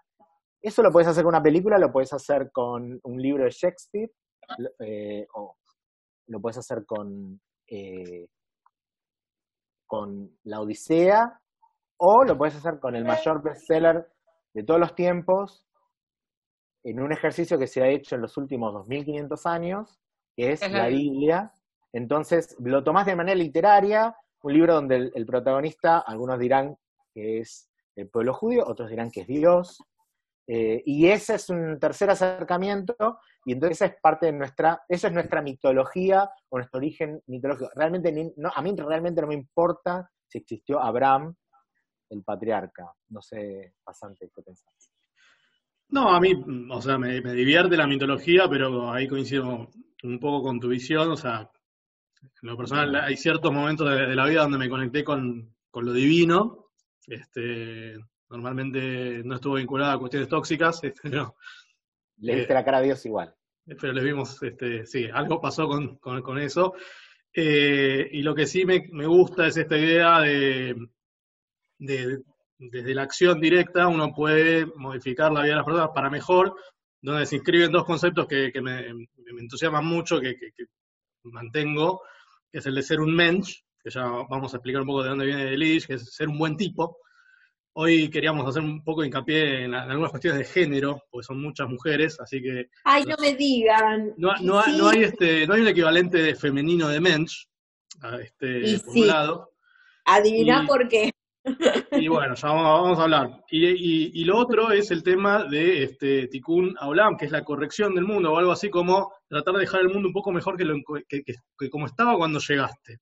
Eso 0.61 0.81
lo 0.81 0.91
puedes 0.91 1.07
hacer 1.07 1.23
con 1.23 1.33
una 1.33 1.43
película, 1.43 1.77
lo 1.77 1.91
puedes 1.91 2.13
hacer 2.13 2.51
con 2.51 2.99
un 3.03 3.21
libro 3.21 3.45
de 3.45 3.51
Shakespeare, 3.51 4.11
eh, 4.79 5.25
o 5.35 5.55
lo 6.27 6.39
puedes 6.39 6.57
hacer 6.57 6.85
con, 6.85 7.39
con 9.85 10.37
La 10.43 10.61
Odisea, 10.61 11.39
o 11.97 12.23
lo 12.23 12.37
puedes 12.37 12.55
hacer 12.55 12.79
con 12.79 12.95
el 12.95 13.05
mayor 13.05 13.41
bestseller 13.43 14.07
de 14.53 14.63
todos 14.63 14.79
los 14.79 14.95
tiempos, 14.95 15.65
en 16.83 16.99
un 16.99 17.11
ejercicio 17.11 17.57
que 17.57 17.67
se 17.67 17.81
ha 17.81 17.87
hecho 17.87 18.15
en 18.15 18.21
los 18.21 18.37
últimos 18.37 18.73
2500 18.73 19.45
años, 19.45 19.99
que 20.35 20.51
es 20.51 20.69
la 20.69 20.87
Biblia. 20.87 21.53
Entonces, 21.93 22.55
lo 22.59 22.83
tomás 22.83 23.05
de 23.05 23.15
manera 23.15 23.35
literaria, 23.35 24.15
un 24.41 24.53
libro 24.53 24.75
donde 24.75 25.11
el, 25.13 25.25
protagonista, 25.25 25.99
algunos 25.99 26.39
dirán 26.39 26.75
que 27.13 27.39
es 27.39 27.69
el 27.95 28.09
pueblo 28.09 28.33
judío, 28.33 28.65
otros 28.67 28.89
dirán 28.89 29.11
que 29.11 29.21
es 29.21 29.27
Dios. 29.27 29.77
Eh, 30.47 30.83
y 30.85 31.07
ese 31.07 31.35
es 31.35 31.49
un 31.49 31.79
tercer 31.79 32.09
acercamiento, 32.09 33.19
y 33.45 33.53
entonces 33.53 33.77
esa 33.77 33.85
es 33.85 34.01
parte 34.01 34.25
de 34.25 34.33
nuestra, 34.33 34.83
eso 34.89 35.07
es 35.07 35.13
nuestra 35.13 35.41
mitología 35.41 36.29
o 36.49 36.57
nuestro 36.57 36.79
origen 36.79 37.21
mitológico. 37.27 37.69
Realmente, 37.75 38.33
no, 38.35 38.51
a 38.53 38.61
mí 38.61 38.75
realmente 38.75 39.21
no 39.21 39.27
me 39.27 39.35
importa 39.35 40.09
si 40.27 40.39
existió 40.39 40.81
Abraham, 40.81 41.33
el 42.09 42.23
patriarca. 42.23 42.93
No 43.09 43.21
sé, 43.21 43.75
pasante, 43.83 44.29
¿qué 44.35 44.41
pensás? 44.41 44.92
No, 45.89 46.09
a 46.09 46.19
mí, 46.19 46.33
o 46.69 46.81
sea, 46.81 46.97
me, 46.97 47.21
divierte 47.21 47.77
la 47.77 47.87
mitología, 47.87 48.49
pero 48.49 48.91
ahí 48.91 49.07
coincido 49.07 49.69
un 50.03 50.19
poco 50.19 50.43
con 50.43 50.59
tu 50.59 50.69
visión, 50.69 51.11
o 51.11 51.17
sea, 51.17 51.49
en 52.21 52.49
lo 52.49 52.57
personal 52.57 52.95
hay 52.95 53.15
ciertos 53.15 53.51
momentos 53.51 53.89
de, 53.89 54.15
la 54.15 54.25
vida 54.25 54.41
donde 54.41 54.57
me 54.57 54.69
conecté 54.69 55.03
con, 55.03 55.55
con 55.69 55.85
lo 55.85 55.93
divino, 55.93 56.71
este, 57.07 57.95
normalmente 58.29 59.21
no 59.23 59.35
estuvo 59.35 59.55
vinculada 59.55 59.93
a 59.93 59.97
cuestiones 59.99 60.29
tóxicas, 60.29 60.83
este, 60.83 61.09
Le 62.17 62.35
viste 62.35 62.53
la 62.53 62.65
cara 62.65 62.77
a 62.77 62.81
Dios 62.81 63.05
igual. 63.05 63.33
Pero 63.65 63.93
le 63.93 64.03
vimos, 64.03 64.41
este, 64.43 64.85
sí, 64.85 65.07
algo 65.13 65.39
pasó 65.39 65.67
con, 65.67 65.97
con, 65.97 66.37
eso. 66.39 66.73
Eh, 67.33 68.09
y 68.11 68.21
lo 68.21 68.35
que 68.35 68.45
sí 68.45 68.65
me, 68.65 68.89
me, 68.91 69.07
gusta 69.07 69.47
es 69.47 69.55
esta 69.55 69.77
idea 69.77 70.19
de, 70.19 70.75
de, 71.79 72.19
desde 72.71 72.93
la 72.93 73.03
acción 73.03 73.39
directa 73.39 73.87
uno 73.87 74.13
puede 74.13 74.65
modificar 74.75 75.31
la 75.31 75.41
vida 75.41 75.51
de 75.51 75.57
las 75.57 75.65
personas 75.65 75.89
para 75.93 76.09
mejor, 76.09 76.55
donde 77.01 77.25
se 77.25 77.35
inscriben 77.35 77.71
dos 77.71 77.85
conceptos 77.85 78.27
que, 78.27 78.51
que 78.51 78.61
me, 78.61 78.93
me, 78.93 79.07
entusiasman 79.41 79.85
mucho, 79.85 80.19
que, 80.19 80.35
que, 80.35 80.51
mantengo, 81.23 82.01
que 82.51 82.59
es 82.59 82.65
el 82.65 82.75
de 82.75 82.83
ser 82.83 82.99
un 82.99 83.15
mensch, 83.15 83.63
que 83.81 83.89
ya 83.89 84.03
vamos 84.03 84.53
a 84.53 84.57
explicar 84.57 84.81
un 84.81 84.87
poco 84.87 85.03
de 85.03 85.09
dónde 85.09 85.25
viene 85.25 85.49
el 85.49 85.59
Lish, 85.59 85.87
que 85.87 85.93
es 85.95 86.13
ser 86.13 86.27
un 86.27 86.37
buen 86.37 86.55
tipo, 86.57 86.97
Hoy 87.75 88.09
queríamos 88.11 88.47
hacer 88.47 88.61
un 88.61 88.83
poco 88.83 89.01
de 89.01 89.07
hincapié 89.07 89.63
en, 89.63 89.73
algunas 89.73 90.11
cuestiones 90.11 90.39
de 90.39 90.45
género, 90.45 91.01
porque 91.09 91.25
son 91.25 91.41
muchas 91.41 91.67
mujeres, 91.67 92.19
así 92.19 92.39
que... 92.39 92.69
Ay, 92.83 93.03
no 93.03 93.15
me 93.19 93.33
digan. 93.33 94.13
No, 94.15 94.59
hay, 94.59 95.03
este, 95.03 95.47
no 95.47 95.55
hay 95.55 95.61
un 95.61 95.67
equivalente 95.67 96.19
de 96.19 96.35
femenino 96.35 96.87
de 96.87 96.99
mensch, 96.99 97.47
este, 98.21 98.79
por 98.79 98.95
un 98.95 99.07
lado. 99.07 99.51
Adivina 100.05 100.67
por 100.67 100.87
qué. 100.87 101.12
Y 101.91 102.07
bueno, 102.07 102.35
ya 102.35 102.47
vamos, 102.47 102.99
a 102.99 103.03
hablar. 103.03 103.43
Y, 103.49 104.23
lo 104.25 104.37
otro 104.37 104.71
es 104.71 104.91
el 104.91 105.03
tema 105.03 105.43
de 105.43 105.83
este, 105.83 106.27
Tikkun 106.27 106.75
Aulam, 106.79 107.17
que 107.17 107.25
es 107.25 107.31
la 107.31 107.43
corrección 107.43 107.93
del 107.95 108.05
mundo, 108.05 108.31
o 108.31 108.37
algo 108.37 108.51
así 108.51 108.69
como 108.69 109.13
tratar 109.27 109.55
de 109.55 109.61
dejar 109.61 109.81
el 109.81 109.89
mundo 109.89 110.07
un 110.07 110.13
poco 110.13 110.31
mejor 110.31 110.57
que, 110.57 110.65
lo, 110.65 110.75
que, 111.07 111.69
como 111.69 111.85
estaba 111.85 112.17
cuando 112.17 112.39
llegaste. 112.39 112.99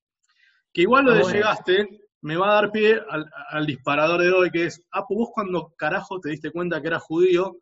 Que 0.73 0.81
igual 0.81 1.05
lo 1.05 1.13
de 1.13 1.23
llegaste 1.23 1.87
me 2.21 2.37
va 2.37 2.51
a 2.51 2.61
dar 2.61 2.71
pie 2.71 3.01
al, 3.09 3.65
disparador 3.65 4.21
de 4.21 4.31
hoy, 4.31 4.51
que 4.51 4.65
es, 4.65 4.81
ah, 4.91 5.05
pues 5.07 5.17
vos 5.17 5.29
cuando 5.33 5.73
carajo 5.77 6.19
te 6.19 6.29
diste 6.29 6.51
cuenta 6.51 6.81
que 6.81 6.87
era 6.87 6.99
judío, 6.99 7.57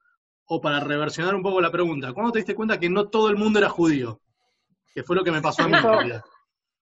o 0.45 0.59
para 0.59 0.79
reversionar 0.79 1.35
un 1.35 1.43
poco 1.43 1.61
la 1.61 1.71
pregunta, 1.71 2.11
¿cuándo 2.11 2.31
te 2.31 2.39
diste 2.39 2.55
cuenta 2.55 2.79
que 2.79 2.89
no 2.89 3.07
todo 3.07 3.29
el 3.29 3.37
mundo 3.37 3.59
era 3.59 3.69
judío? 3.69 4.19
Que 4.93 5.03
fue 5.03 5.15
lo 5.15 5.23
que 5.23 5.31
me 5.31 5.41
pasó 5.41 5.63
a 5.63 5.67
mí 5.67 5.77
en 5.77 6.21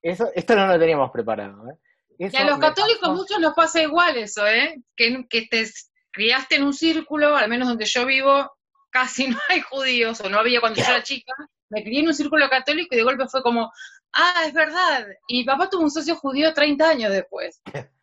Eso, 0.01 0.29
esto 0.33 0.55
no 0.55 0.67
lo 0.67 0.79
teníamos 0.79 1.11
preparado. 1.11 1.69
¿eh? 1.69 1.77
Y 2.17 2.35
a 2.35 2.45
los 2.45 2.59
católicos 2.59 3.09
muchos 3.09 3.39
nos 3.39 3.53
pasa 3.53 3.81
igual 3.81 4.17
eso, 4.17 4.45
¿eh? 4.47 4.81
Que, 4.95 5.25
que 5.29 5.43
te 5.43 5.65
criaste 6.11 6.55
en 6.55 6.63
un 6.63 6.73
círculo, 6.73 7.35
al 7.35 7.49
menos 7.49 7.67
donde 7.67 7.85
yo 7.85 8.05
vivo, 8.05 8.51
casi 8.89 9.27
no 9.27 9.37
hay 9.49 9.61
judíos, 9.61 10.19
o 10.21 10.29
no 10.29 10.39
había 10.39 10.59
cuando 10.59 10.81
yo 10.81 10.87
era 10.87 11.03
chica. 11.03 11.33
Me 11.69 11.83
crié 11.83 11.99
en 11.99 12.07
un 12.07 12.13
círculo 12.13 12.49
católico 12.49 12.95
y 12.95 12.97
de 12.97 13.03
golpe 13.03 13.27
fue 13.27 13.43
como, 13.43 13.71
ah, 14.13 14.43
es 14.45 14.53
verdad. 14.53 15.07
Y 15.27 15.39
mi 15.39 15.43
papá 15.43 15.69
tuvo 15.69 15.83
un 15.83 15.91
socio 15.91 16.15
judío 16.15 16.53
30 16.53 16.89
años 16.89 17.11
después. 17.11 17.61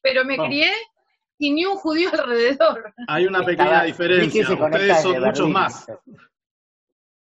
Pero 0.00 0.24
me 0.24 0.36
crié 0.36 0.72
y 1.38 1.52
ni 1.52 1.64
un 1.64 1.76
judío 1.76 2.10
alrededor. 2.12 2.92
Hay 3.06 3.26
una 3.26 3.44
pequeña 3.44 3.84
diferencia, 3.84 4.48
ustedes 4.50 5.02
son 5.02 5.20
muchos 5.20 5.48
más. 5.48 5.86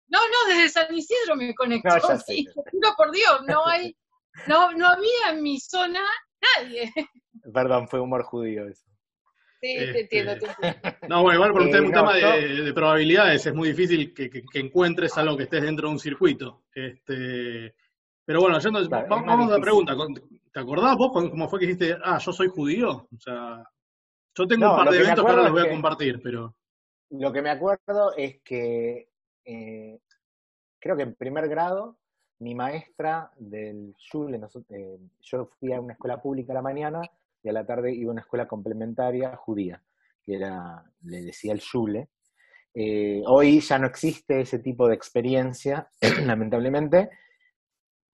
No, 0.08 0.20
no, 0.20 0.54
desde 0.54 0.70
San 0.70 0.94
Isidro 0.94 1.38
me 1.38 1.56
conectó, 1.56 1.90
no, 1.90 2.96
por 2.98 3.12
Dios, 3.12 3.44
no 3.48 3.66
hay, 3.66 3.96
no, 4.46 4.74
no 4.74 4.88
había 4.88 5.30
en 5.30 5.42
mi 5.42 5.58
zona 5.58 6.02
nadie. 6.58 6.92
Perdón, 7.54 7.88
fue 7.88 8.00
humor 8.00 8.24
judío 8.24 8.68
eso. 8.68 8.86
Sí, 9.62 9.76
te 9.78 10.02
entiendo, 10.02 10.38
te 10.38 10.48
entiendo. 10.48 10.98
No, 11.08 11.22
bueno, 11.22 11.36
igual 11.36 11.52
por 11.52 11.62
un, 11.62 11.72
tema 11.72 12.14
de, 12.14 12.74
probabilidades 12.74 13.46
es 13.46 13.54
muy 13.54 13.70
difícil 13.70 14.14
que, 14.14 14.30
que, 14.30 14.60
encuentres 14.60 15.16
algo 15.18 15.38
que 15.38 15.44
estés 15.44 15.62
dentro 15.62 15.88
de 15.88 15.94
un 15.94 16.00
circuito. 16.00 16.64
Este, 16.74 17.76
pero 18.26 18.42
bueno, 18.42 18.58
vamos, 19.08 19.52
a 19.52 19.58
la 19.58 19.62
pregunta. 19.62 19.94
¿Te 20.54 20.60
acordás 20.60 20.98
vos 20.98 21.12
cómo 21.14 21.48
fue 21.48 21.60
que 21.60 21.68
dijiste, 21.68 21.98
ah, 22.04 22.18
yo 22.18 22.32
soy 22.32 22.48
judío? 22.48 23.08
O 23.14 23.20
sea, 23.20 23.64
yo 24.36 24.48
tengo 24.48 24.72
un 24.72 24.78
par 24.78 24.90
de 24.90 24.98
eventos 24.98 25.26
que 25.26 25.32
ahora 25.32 25.44
los 25.44 25.52
voy 25.52 25.62
a 25.62 25.70
compartir, 25.70 26.20
pero... 26.24 26.56
Lo 27.12 27.32
que 27.32 27.42
me 27.42 27.50
acuerdo 27.50 28.16
es 28.16 28.42
que 28.42 29.10
eh, 29.46 30.00
creo 30.80 30.96
que 30.96 31.04
en 31.04 31.16
primer 31.16 31.48
grado 31.50 31.98
mi 32.42 32.56
maestra 32.56 33.32
del 33.38 33.94
Shule, 33.98 34.40
eh, 34.70 34.98
yo 35.22 35.46
fui 35.60 35.74
a 35.74 35.80
una 35.80 35.94
escuela 35.94 36.20
pública 36.20 36.54
a 36.54 36.56
la 36.56 36.62
mañana 36.62 37.02
y 37.44 37.50
a 37.50 37.54
la 37.54 37.66
tarde 37.66 37.94
iba 37.94 38.10
a 38.10 38.14
una 38.14 38.22
escuela 38.22 38.48
complementaria 38.48 39.36
judía, 39.36 39.82
que 40.24 40.36
era, 40.36 40.84
le 41.04 41.22
decía 41.22 41.54
el 41.54 41.60
Shule. 41.60 42.10
Eh, 42.74 43.22
hoy 43.28 43.60
ya 43.60 43.78
no 43.78 43.86
existe 43.86 44.42
ese 44.42 44.60
tipo 44.60 44.88
de 44.88 44.96
experiencia, 44.96 45.90
lamentablemente, 46.26 47.10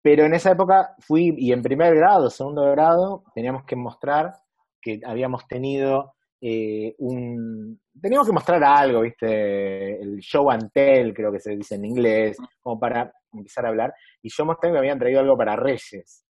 pero 0.02 0.26
en 0.26 0.34
esa 0.34 0.52
época 0.52 0.96
fui, 1.00 1.34
y 1.38 1.52
en 1.52 1.62
primer 1.62 1.96
grado, 1.96 2.30
segundo 2.30 2.64
grado, 2.72 3.24
teníamos 3.36 3.64
que 3.66 3.76
mostrar 3.76 4.34
que 4.82 5.02
habíamos 5.06 5.48
tenido 5.48 6.16
eh, 6.42 6.96
un... 6.98 7.80
Teníamos 8.02 8.28
que 8.28 8.34
mostrar 8.34 8.64
algo, 8.64 9.02
¿viste? 9.02 10.02
El 10.02 10.20
show 10.20 10.50
and 10.50 10.72
tell, 10.72 11.14
creo 11.14 11.32
que 11.32 11.40
se 11.40 11.56
dice 11.56 11.76
en 11.76 11.86
inglés, 11.86 12.38
como 12.62 12.80
para 12.80 13.12
empezar 13.40 13.66
a 13.66 13.70
hablar. 13.70 13.94
Y 14.22 14.30
yo 14.30 14.46
mostré 14.46 14.70
que 14.70 14.74
me 14.74 14.80
habían 14.80 15.00
traído 15.00 15.20
algo 15.20 15.38
para 15.38 15.56
Reyes, 15.56 16.26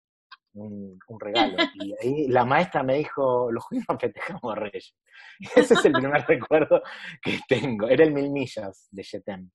un, 0.54 1.00
regalo. 1.20 1.58
Y 1.76 1.94
ahí 2.02 2.28
la 2.28 2.46
maestra 2.46 2.84
me 2.84 2.98
dijo, 2.98 3.52
los 3.52 3.64
judíos 3.66 3.86
festejamos 4.00 4.54
a 4.54 4.56
Reyes. 4.56 4.96
Y 5.40 5.46
ese 5.60 5.74
es 5.74 5.86
el 5.86 5.94
primer 5.94 6.26
recuerdo 6.28 6.82
que 7.22 7.40
tengo. 7.48 7.88
Era 7.88 8.04
el 8.04 8.14
Mil 8.14 8.32
Millas 8.32 8.88
de 8.92 9.04
Yetem. 9.04 9.50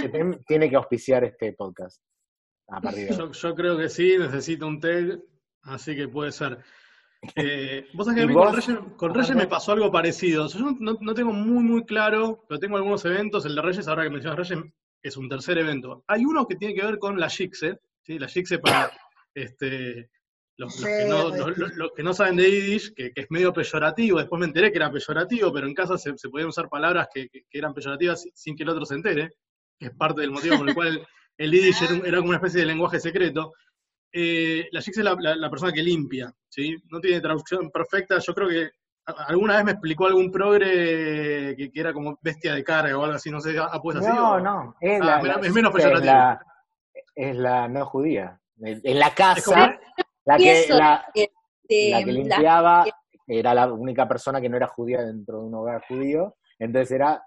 Yetem 0.00 0.44
tiene 0.44 0.70
que 0.70 0.76
auspiciar 0.76 1.24
este 1.24 1.52
podcast. 1.52 2.02
Yo, 3.32 3.54
creo 3.54 3.76
que 3.78 3.88
sí, 3.88 4.16
necesito 4.18 4.66
un 4.66 4.80
tag, 4.80 5.20
así 5.62 5.94
que 5.94 6.08
puede 6.08 6.32
ser. 6.32 6.58
Eh, 7.36 7.86
vos 7.94 8.06
sabés 8.06 8.20
que 8.20 8.24
a 8.24 8.26
mí 8.26 8.34
con 8.96 9.14
Reyes, 9.14 9.36
me 9.36 9.46
pasó 9.46 9.72
algo 9.72 9.90
parecido. 9.90 10.48
Yo 10.48 10.72
no, 10.78 11.14
tengo 11.14 11.32
muy, 11.32 11.62
muy 11.62 11.84
claro, 11.84 12.44
pero 12.48 12.58
tengo 12.58 12.76
algunos 12.76 13.04
eventos. 13.04 13.46
El 13.46 13.54
de 13.54 13.62
Reyes, 13.62 13.86
ahora 13.86 14.02
que 14.04 14.10
mencionas 14.10 14.38
Reyes, 14.38 14.64
es 15.08 15.16
un 15.16 15.28
tercer 15.28 15.58
evento. 15.58 16.04
Hay 16.06 16.24
uno 16.24 16.46
que 16.46 16.56
tiene 16.56 16.74
que 16.74 16.84
ver 16.84 16.98
con 16.98 17.18
la 17.18 17.28
Jigse, 17.28 17.78
¿sí? 18.02 18.18
La 18.18 18.28
Jigse 18.28 18.58
para 18.58 18.90
este, 19.34 20.10
los, 20.58 20.74
que 21.94 22.02
no, 22.02 22.14
saben 22.14 22.36
de 22.36 22.50
Yiddish, 22.50 22.94
que, 22.94 23.12
es 23.14 23.26
medio 23.30 23.52
peyorativo. 23.52 24.18
Después 24.18 24.40
me 24.40 24.46
enteré 24.46 24.70
que 24.70 24.78
era 24.78 24.90
peyorativo, 24.90 25.52
pero 25.52 25.66
en 25.66 25.74
casa 25.74 25.98
se, 25.98 26.14
podían 26.30 26.48
usar 26.48 26.68
palabras 26.68 27.08
que, 27.12 27.28
que, 27.28 27.44
eran 27.50 27.74
peyorativas 27.74 28.26
sin 28.34 28.56
que 28.56 28.62
el 28.62 28.70
otro 28.70 28.86
se 28.86 28.94
entere, 28.94 29.32
que 29.78 29.86
es 29.86 29.92
parte 29.94 30.22
del 30.22 30.30
motivo 30.30 30.58
por 30.58 30.68
el 30.68 30.74
cual 30.74 31.06
el 31.38 31.52
Yiddish 31.52 31.82
era, 32.04 32.16
como 32.18 32.30
una 32.30 32.38
especie 32.38 32.60
de 32.60 32.66
lenguaje 32.66 33.00
secreto. 33.00 33.52
Eh, 34.12 34.68
la 34.72 34.80
Jix 34.80 34.96
es 34.96 35.04
la, 35.04 35.50
persona 35.50 35.72
que 35.72 35.82
limpia, 35.82 36.32
¿sí? 36.48 36.74
No 36.90 37.00
tiene 37.00 37.20
traducción 37.20 37.70
perfecta. 37.70 38.18
Yo 38.18 38.34
creo 38.34 38.48
que 38.48 38.70
alguna 39.06 39.56
vez 39.56 39.64
me 39.64 39.70
explicó 39.72 40.06
algún 40.06 40.30
progre 40.30 41.54
que, 41.56 41.70
era 41.74 41.92
como 41.92 42.18
bestia 42.20 42.54
de 42.54 42.64
carga 42.64 42.96
o 42.98 43.04
algo 43.04 43.16
así, 43.16 43.30
no 43.30 43.40
sé, 43.40 43.56
¿ha 43.58 43.80
puesto 43.80 44.00
así? 44.00 44.10
No, 44.10 44.40
no, 44.40 44.74
es, 44.80 45.00
ah, 45.02 45.20
menos 45.52 45.72
peyorativo. 45.72 46.40
Es 47.14 47.36
la, 47.36 47.68
no 47.68 47.86
judía. 47.86 48.38
En 48.60 48.98
la 48.98 49.14
casa, 49.14 49.78
la 50.24 50.36
que, 50.36 50.66
la, 50.68 51.04
que 51.14 52.12
limpiaba 52.12 52.84
era 53.26 53.54
la 53.54 53.72
única 53.72 54.06
persona 54.06 54.40
que 54.40 54.48
no 54.48 54.56
era 54.56 54.66
judía 54.66 55.02
dentro 55.02 55.40
de 55.40 55.46
un 55.46 55.54
hogar 55.54 55.82
judío, 55.86 56.36
entonces 56.58 56.92
era 56.92 57.22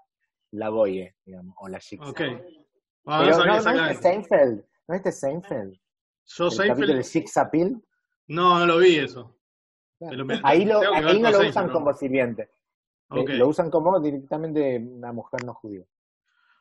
la 0.52 0.68
boye, 0.70 1.14
digamos, 1.24 1.54
o 1.58 1.68
la 1.68 1.78
Jix. 1.78 2.06
Okay. 2.08 2.40
Ah, 3.06 3.22
Pero 3.24 3.38
no, 3.38 3.60
no, 3.60 3.72
no 3.72 3.86
es 3.86 3.98
Seinfeld. 3.98 4.64
No 4.88 4.94
es 4.94 5.20
Seinfeld. 5.20 5.74
Yo 6.26 6.44
el 6.46 6.50
Seinfeld. 6.50 6.96
de 6.96 7.02
Six 7.02 7.36
Appeal. 7.36 7.82
No, 8.28 8.58
no 8.58 8.66
lo 8.66 8.78
vi 8.78 8.98
eso. 8.98 9.39
Ahí 10.42 10.64
lo, 10.64 10.80
ahí 10.94 11.20
no 11.20 11.30
lo 11.30 11.48
usan 11.48 11.70
como 11.70 11.92
sirviente. 11.94 12.50
Eh, 13.12 13.36
lo 13.36 13.48
usan 13.48 13.70
como 13.70 13.98
directamente 13.98 14.78
una 14.78 15.12
mujer 15.12 15.44
no 15.44 15.54
judía. 15.54 15.84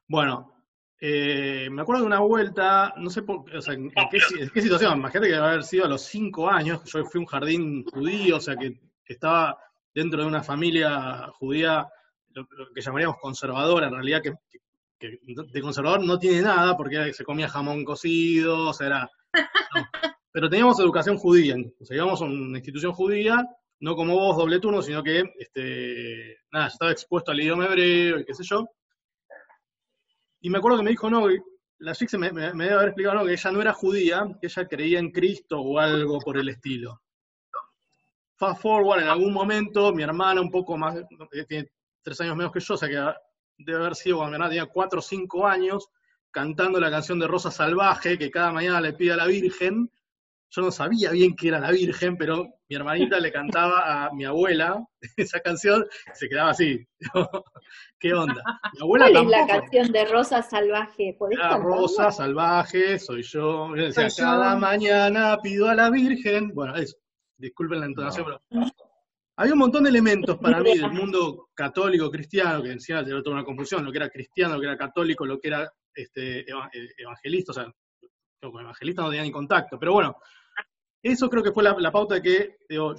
Bueno, 0.07 0.63
eh, 0.99 1.69
me 1.71 1.81
acuerdo 1.81 2.01
de 2.01 2.07
una 2.07 2.19
vuelta, 2.19 2.93
no 2.97 3.09
sé 3.09 3.21
por, 3.21 3.55
o 3.55 3.61
sea, 3.61 3.75
en, 3.75 3.91
qué, 3.91 4.19
qué, 4.53 4.61
situación, 4.61 4.97
imagínate 4.97 5.27
que 5.27 5.35
debe 5.35 5.47
haber 5.47 5.63
sido 5.63 5.85
a 5.85 5.89
los 5.89 6.01
cinco 6.01 6.49
años, 6.49 6.83
yo 6.85 7.05
fui 7.05 7.19
a 7.19 7.21
un 7.21 7.27
jardín 7.27 7.85
judío, 7.85 8.37
o 8.37 8.41
sea 8.41 8.55
que 8.55 8.79
estaba 9.05 9.57
dentro 9.93 10.21
de 10.21 10.27
una 10.27 10.43
familia 10.43 11.27
judía, 11.39 11.87
lo, 12.33 12.47
que 12.73 12.81
llamaríamos 12.81 13.17
conservadora, 13.17 13.87
en 13.87 13.93
realidad, 13.93 14.21
que, 14.21 14.33
que 14.97 15.19
de 15.25 15.61
conservador 15.61 16.03
no 16.03 16.17
tiene 16.17 16.41
nada 16.41 16.75
porque 16.75 17.13
se 17.13 17.23
comía 17.23 17.47
jamón 17.47 17.85
cocido, 17.85 18.69
o 18.69 18.73
sea, 18.73 18.87
era... 18.87 19.11
Pero 20.31 20.49
teníamos 20.49 20.79
educación 20.79 21.17
judía, 21.17 21.55
o 21.79 21.85
sea, 21.85 21.97
íbamos 21.97 22.21
a 22.21 22.25
una 22.25 22.57
institución 22.57 22.93
judía 22.93 23.47
no 23.81 23.95
como 23.95 24.15
vos, 24.15 24.37
doble 24.37 24.59
turno, 24.59 24.81
sino 24.81 25.01
que, 25.03 25.23
este, 25.37 26.37
nada, 26.51 26.67
estaba 26.67 26.91
expuesto 26.91 27.31
al 27.31 27.39
idioma 27.39 27.65
hebreo 27.65 28.19
y 28.19 28.25
qué 28.25 28.33
sé 28.33 28.43
yo. 28.43 28.67
Y 30.41 30.49
me 30.49 30.57
acuerdo 30.57 30.77
que 30.77 30.83
me 30.83 30.89
dijo, 30.91 31.09
no, 31.09 31.27
la 31.79 31.95
chica 31.95 32.17
me, 32.17 32.29
debe 32.31 32.71
haber 32.73 32.89
explicado 32.89 33.25
que 33.25 33.33
ella 33.33 33.51
no 33.51 33.61
era 33.61 33.73
judía, 33.73 34.37
que 34.39 34.47
ella 34.47 34.67
creía 34.67 34.99
en 34.99 35.11
Cristo 35.11 35.61
o 35.61 35.79
algo 35.79 36.19
por 36.19 36.37
el 36.37 36.49
estilo. 36.49 37.01
Fast 38.35 38.61
forward, 38.61 39.01
en 39.01 39.09
algún 39.09 39.33
momento, 39.33 39.93
mi 39.93 40.03
hermana, 40.03 40.41
un 40.41 40.51
poco 40.51 40.77
más, 40.77 40.95
tiene 41.47 41.71
tres 42.01 42.21
años 42.21 42.35
menos 42.35 42.51
que 42.51 42.59
yo, 42.59 42.73
o 42.73 42.77
sea 42.77 42.87
que 42.87 43.13
debe 43.57 43.79
haber 43.79 43.95
sido 43.95 44.17
cuando 44.17 44.31
mi 44.31 44.35
hermana 44.35 44.49
tenía 44.49 44.65
cuatro 44.65 44.99
o 44.99 45.01
cinco 45.01 45.45
años, 45.45 45.89
cantando 46.31 46.79
la 46.79 46.89
canción 46.89 47.19
de 47.19 47.27
Rosa 47.27 47.51
Salvaje, 47.51 48.17
que 48.17 48.31
cada 48.31 48.51
mañana 48.51 48.79
le 48.79 48.93
pide 48.93 49.13
a 49.13 49.17
la 49.17 49.25
Virgen. 49.25 49.89
Yo 50.51 50.63
no 50.63 50.71
sabía 50.71 51.11
bien 51.11 51.35
que 51.35 51.49
era 51.49 51.59
la 51.59 51.71
Virgen, 51.71 52.17
pero 52.17 52.47
mi 52.67 52.75
hermanita 52.75 53.19
le 53.19 53.31
cantaba 53.31 54.05
a 54.05 54.13
mi 54.13 54.25
abuela 54.25 54.83
esa 55.17 55.39
canción 55.41 55.85
y 56.07 56.17
se 56.17 56.27
quedaba 56.27 56.51
así. 56.51 56.87
¿Qué 57.99 58.13
onda? 58.13 58.41
Mi 58.73 58.81
abuela 58.81 59.09
¿Cuál 59.11 59.23
es 59.23 59.29
la 59.29 59.47
canción 59.47 59.91
de 59.91 60.05
Rosa 60.05 60.41
Salvaje? 60.41 61.17
La 61.31 61.57
Rosa 61.57 62.11
Salvaje, 62.11 62.97
soy 62.97 63.21
yo. 63.21 63.73
Decía, 63.73 64.07
cada 64.17 64.55
mañana 64.55 65.37
pido 65.41 65.69
a 65.69 65.75
la 65.75 65.89
Virgen. 65.89 66.51
Bueno, 66.53 66.75
eso. 66.75 66.97
Disculpen 67.37 67.79
la 67.79 67.85
entonación, 67.85 68.25
pero 68.25 68.41
había 69.39 69.53
un 69.53 69.59
montón 69.59 69.85
de 69.85 69.89
elementos 69.89 70.37
para 70.37 70.59
mí 70.59 70.77
del 70.77 70.91
mundo 70.91 71.47
católico 71.53 72.11
cristiano, 72.11 72.61
que 72.61 72.73
encima 72.73 73.05
tenía 73.05 73.23
toda 73.23 73.37
una 73.37 73.45
confusión, 73.45 73.85
lo 73.85 73.91
que 73.91 73.97
era 73.99 74.09
cristiano, 74.09 74.55
lo 74.55 74.59
que 74.59 74.65
era 74.65 74.77
católico, 74.77 75.25
lo 75.25 75.39
que 75.39 75.47
era 75.47 75.71
este, 75.93 76.45
evangelista, 76.97 77.53
o 77.53 77.55
sea, 77.55 77.73
con 78.41 78.61
evangelista 78.61 79.01
no 79.01 79.09
tenía 79.09 79.23
ni 79.23 79.31
contacto, 79.31 79.77
pero 79.77 79.93
bueno, 79.93 80.15
eso 81.03 81.29
creo 81.29 81.43
que 81.43 81.51
fue 81.51 81.63
la, 81.63 81.91
pauta 81.91 82.15
de 82.15 82.21
que 82.21 82.57
yo, 82.69 82.93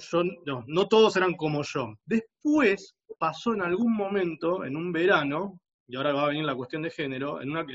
no, 0.67 0.87
todos 0.87 1.15
eran 1.17 1.35
como 1.35 1.63
yo. 1.63 1.95
Después 2.05 2.95
pasó 3.17 3.53
en 3.53 3.61
algún 3.61 3.93
momento, 3.93 4.63
en 4.63 4.75
un 4.75 4.91
verano, 4.91 5.59
y 5.87 5.95
ahora 5.95 6.13
va 6.13 6.23
a 6.23 6.29
venir 6.29 6.45
la 6.45 6.55
cuestión 6.55 6.81
de 6.81 6.89
género, 6.89 7.35
una, 7.35 7.65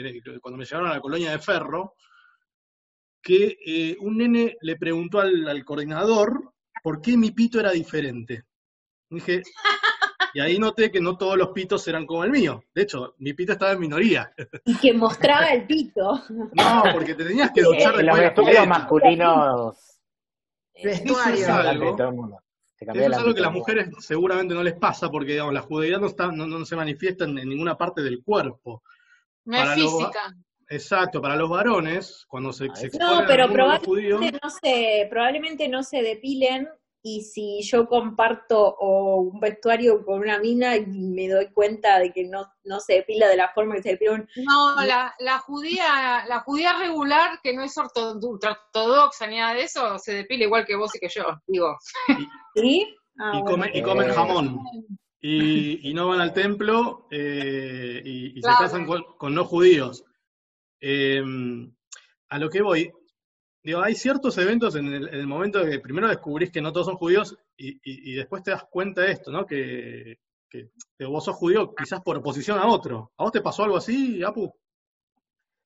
cuando 0.41 0.59
me 0.59 0.65
llevaron 0.65 0.91
a 0.91 0.95
la 0.95 1.01
colonia 1.01 1.31
de 1.31 1.39
Ferro, 1.39 1.95
que 3.23 3.59
eh, 3.65 3.97
un 4.01 4.19
nene 4.19 4.57
le 4.61 4.77
preguntó 4.77 5.21
al, 5.21 5.65
coordinador 5.65 6.53
por 6.83 7.01
qué 7.01 7.17
mi 7.17 7.33
pito 7.33 7.61
era 7.61 7.73
diferente. 7.73 8.45
Dije, 9.11 9.43
y 10.37 10.41
ahí 10.41 10.59
noté 10.59 10.91
que 10.91 11.01
no 11.01 11.17
todos 11.17 11.39
los 11.39 11.49
pitos 11.49 11.89
eran 11.89 12.05
como 12.05 12.23
el 12.23 12.31
mío. 12.31 12.63
De 12.75 12.83
hecho, 12.83 13.15
mi 13.17 13.33
pito 13.33 13.53
estaba 13.53 13.73
en 13.73 13.81
minoría. 13.81 14.35
Y 14.67 14.77
que 14.77 14.93
mostraba 14.93 15.47
el 15.47 15.67
pito. 15.67 16.23
No, 16.29 16.83
porque 16.93 17.15
te 17.15 17.25
tenías 17.25 17.53
que 17.53 17.63
duchar 17.63 17.99
eh, 17.99 18.03
Los 18.03 18.19
vestuarios 18.19 18.69
masculinos. 18.69 19.99
Vestuarios. 20.85 21.41
Eso 21.41 21.53
es 21.53 21.67
algo, 21.67 21.97
eso 21.97 22.93
es 22.93 23.17
algo 23.17 23.33
que 23.33 23.41
a 23.41 23.45
las 23.45 23.53
mujeres 23.53 23.89
seguramente 24.01 24.53
no 24.53 24.63
les 24.63 24.75
pasa 24.75 25.09
porque 25.11 25.33
digamos, 25.33 25.55
la 25.55 25.63
judeidad 25.63 26.01
no, 26.01 26.07
está, 26.07 26.31
no, 26.31 26.65
se 26.67 26.77
manifiesta 26.77 27.25
en, 27.25 27.37
ninguna 27.37 27.79
parte 27.79 28.03
del 28.03 28.23
cuerpo. 28.23 28.83
No 29.47 29.57
es 29.57 29.71
física. 29.73 30.37
exacto, 30.69 31.23
para 31.23 31.37
los 31.37 31.49
varones, 31.49 32.27
cuando 32.29 32.53
se, 32.53 32.69
se 32.75 32.91
No, 32.99 33.25
pero 33.27 33.51
probablemente, 33.51 34.39
no 34.43 34.51
se, 34.51 35.07
probablemente 35.09 35.67
no 35.67 35.83
se 35.83 36.03
depilen 36.03 36.69
y 37.03 37.23
si 37.23 37.63
yo 37.63 37.87
comparto 37.87 38.77
un 38.79 39.39
vestuario 39.39 40.05
con 40.05 40.21
una 40.21 40.39
mina 40.41 40.77
y 40.77 40.87
me 40.87 41.29
doy 41.29 41.53
cuenta 41.53 41.99
de 42.01 42.13
que 42.13 42.25
no, 42.25 42.53
no 42.65 42.81
se 42.81 42.95
depila 42.95 43.29
de 43.29 43.37
la 43.37 43.51
forma 43.51 43.77
que 43.77 43.83
se 43.83 43.89
depila 43.91 44.15
un... 44.15 44.29
No, 44.45 44.85
la, 44.85 45.15
la 45.21 45.39
judía, 45.39 46.25
la 46.29 46.41
judía 46.41 46.77
regular, 46.79 47.39
que 47.43 47.55
no 47.55 47.63
es 47.63 47.79
ortodoxa 47.79 49.27
ni 49.29 49.37
nada 49.37 49.55
de 49.55 49.63
eso, 49.63 49.99
se 49.99 50.15
depila 50.15 50.45
igual 50.45 50.67
que 50.67 50.75
vos 50.75 50.95
y 50.97 50.99
que 50.99 51.09
yo, 51.09 51.25
digo. 51.47 51.79
¿Sí? 52.55 52.93
Ah, 53.19 53.41
y, 53.73 53.83
comen 53.83 54.11
jamón. 54.13 54.61
Y, 55.21 55.93
no 55.95 56.09
van 56.09 56.21
al 56.21 56.33
templo 56.33 57.07
eh, 57.11 58.03
y, 58.05 58.43
se 58.43 58.49
casan 58.49 58.87
con, 58.87 59.35
no 59.35 59.45
judíos. 59.45 60.05
Eh, 60.81 61.23
a 62.29 62.39
lo 62.39 62.51
que 62.51 62.63
voy, 62.63 62.93
digo, 63.67 63.83
hay 63.83 63.97
ciertos 63.97 64.39
eventos 64.39 64.77
en 64.77 64.87
el, 64.87 65.27
momento 65.27 65.59
de 65.59 65.73
que 65.73 65.81
primero 65.81 66.07
descubrís 66.07 66.53
que 66.53 66.63
no 66.63 66.73
todos 66.73 66.87
son 66.87 66.97
judíos 66.97 67.37
y, 67.57 68.15
después 68.15 68.45
te 68.45 68.53
das 68.53 68.63
cuenta 68.71 69.03
de 69.03 69.11
esto, 69.11 69.33
¿no? 69.33 69.45
Que, 69.45 70.19
vos 71.01 71.25
sos 71.25 71.35
judío 71.35 71.75
quizás 71.75 72.01
por 72.01 72.17
oposición 72.17 72.61
a 72.61 72.69
otro. 72.69 73.11
¿A 73.17 73.25
vos 73.25 73.33
te 73.33 73.41
pasó 73.41 73.65
algo 73.65 73.77
así, 73.77 74.23
Apu? 74.23 74.55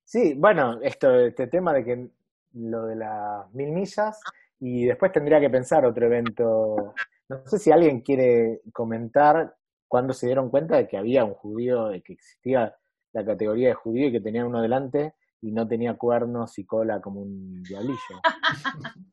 Sí, 0.02 0.32
bueno, 0.32 0.80
esto, 0.80 1.14
este 1.14 1.46
tema 1.48 1.74
de 1.74 1.84
que 1.84 2.08
lo 2.54 2.86
de 2.86 2.96
las 2.96 3.52
mil 3.52 3.70
millas 3.70 4.18
y 4.58 4.86
después 4.86 5.12
tendría 5.12 5.38
que 5.38 5.50
pensar 5.50 5.84
otro 5.84 6.06
evento. 6.06 6.94
No 7.28 7.46
sé 7.46 7.58
si 7.58 7.70
alguien 7.70 8.00
quiere 8.00 8.62
comentar 8.72 9.54
cuándo 9.86 10.14
se 10.14 10.24
dieron 10.24 10.48
cuenta 10.48 10.78
de 10.78 10.88
que 10.88 10.96
había 10.96 11.26
un 11.26 11.34
judío, 11.34 11.88
de 11.88 12.00
que 12.00 12.14
existía 12.14 12.74
la 13.12 13.24
categoría 13.26 13.68
de 13.68 13.74
judío 13.74 14.08
y 14.08 14.12
que 14.12 14.20
tenía 14.20 14.46
uno 14.46 14.62
delante 14.62 15.12
y 15.42 15.52
no 15.52 15.66
tenía 15.66 15.96
cuernos 15.96 16.58
y 16.58 16.64
cola 16.64 17.00
como 17.00 17.22
un 17.22 17.62
diablillo. 17.62 18.20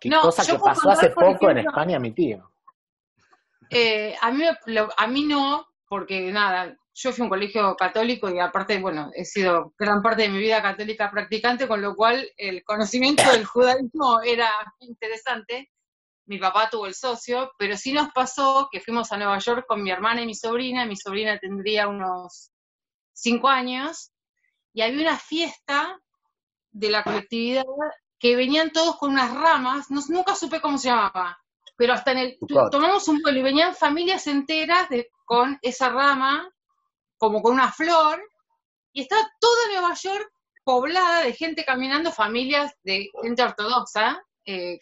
Qué 0.00 0.10
cosa 0.10 0.44
que 0.44 0.58
pasó 0.58 0.90
hace 0.90 1.10
poco 1.10 1.50
en 1.50 1.58
España, 1.58 1.98
mi 1.98 2.12
tío. 2.12 2.50
Eh, 3.70 4.14
a, 4.20 4.30
mí, 4.30 4.44
a 4.96 5.06
mí 5.06 5.24
no, 5.24 5.66
porque 5.88 6.30
nada, 6.30 6.76
yo 6.94 7.12
fui 7.12 7.22
a 7.22 7.24
un 7.24 7.30
colegio 7.30 7.76
católico 7.76 8.30
y 8.30 8.38
aparte, 8.38 8.78
bueno, 8.78 9.10
he 9.14 9.24
sido 9.24 9.74
gran 9.78 10.02
parte 10.02 10.22
de 10.22 10.28
mi 10.28 10.38
vida 10.38 10.62
católica 10.62 11.10
practicante, 11.10 11.66
con 11.66 11.82
lo 11.82 11.94
cual 11.96 12.28
el 12.36 12.62
conocimiento 12.64 13.22
del 13.32 13.44
judaísmo 13.44 14.20
era 14.22 14.50
interesante. 14.80 15.70
Mi 16.26 16.38
papá 16.38 16.68
tuvo 16.70 16.86
el 16.86 16.94
socio, 16.94 17.52
pero 17.58 17.76
sí 17.76 17.92
nos 17.92 18.10
pasó 18.12 18.68
que 18.70 18.80
fuimos 18.80 19.12
a 19.12 19.16
Nueva 19.16 19.38
York 19.38 19.64
con 19.66 19.82
mi 19.82 19.90
hermana 19.90 20.22
y 20.22 20.26
mi 20.26 20.34
sobrina. 20.34 20.86
Mi 20.86 20.96
sobrina 20.96 21.38
tendría 21.38 21.88
unos 21.88 22.50
cinco 23.12 23.48
años 23.48 24.12
y 24.76 24.82
había 24.82 25.00
una 25.00 25.18
fiesta 25.18 25.98
de 26.70 26.90
la 26.90 27.02
colectividad 27.02 27.64
que 28.18 28.36
venían 28.36 28.70
todos 28.72 28.98
con 28.98 29.12
unas 29.12 29.32
ramas, 29.32 29.90
no, 29.90 30.02
nunca 30.10 30.34
supe 30.34 30.60
cómo 30.60 30.76
se 30.76 30.88
llamaba, 30.88 31.42
pero 31.76 31.94
hasta 31.94 32.12
en 32.12 32.18
el, 32.18 32.38
tomamos 32.70 33.08
un 33.08 33.22
vuelo 33.22 33.38
y 33.38 33.42
venían 33.42 33.74
familias 33.74 34.26
enteras 34.26 34.90
de, 34.90 35.08
con 35.24 35.58
esa 35.62 35.88
rama, 35.88 36.52
como 37.16 37.40
con 37.40 37.54
una 37.54 37.72
flor, 37.72 38.20
y 38.92 39.00
estaba 39.00 39.22
toda 39.40 39.68
Nueva 39.72 39.94
York 39.94 40.30
poblada 40.62 41.22
de 41.22 41.32
gente 41.32 41.64
caminando, 41.64 42.12
familias 42.12 42.74
de 42.84 43.08
gente 43.22 43.42
ortodoxa, 43.42 44.22
eh, 44.44 44.78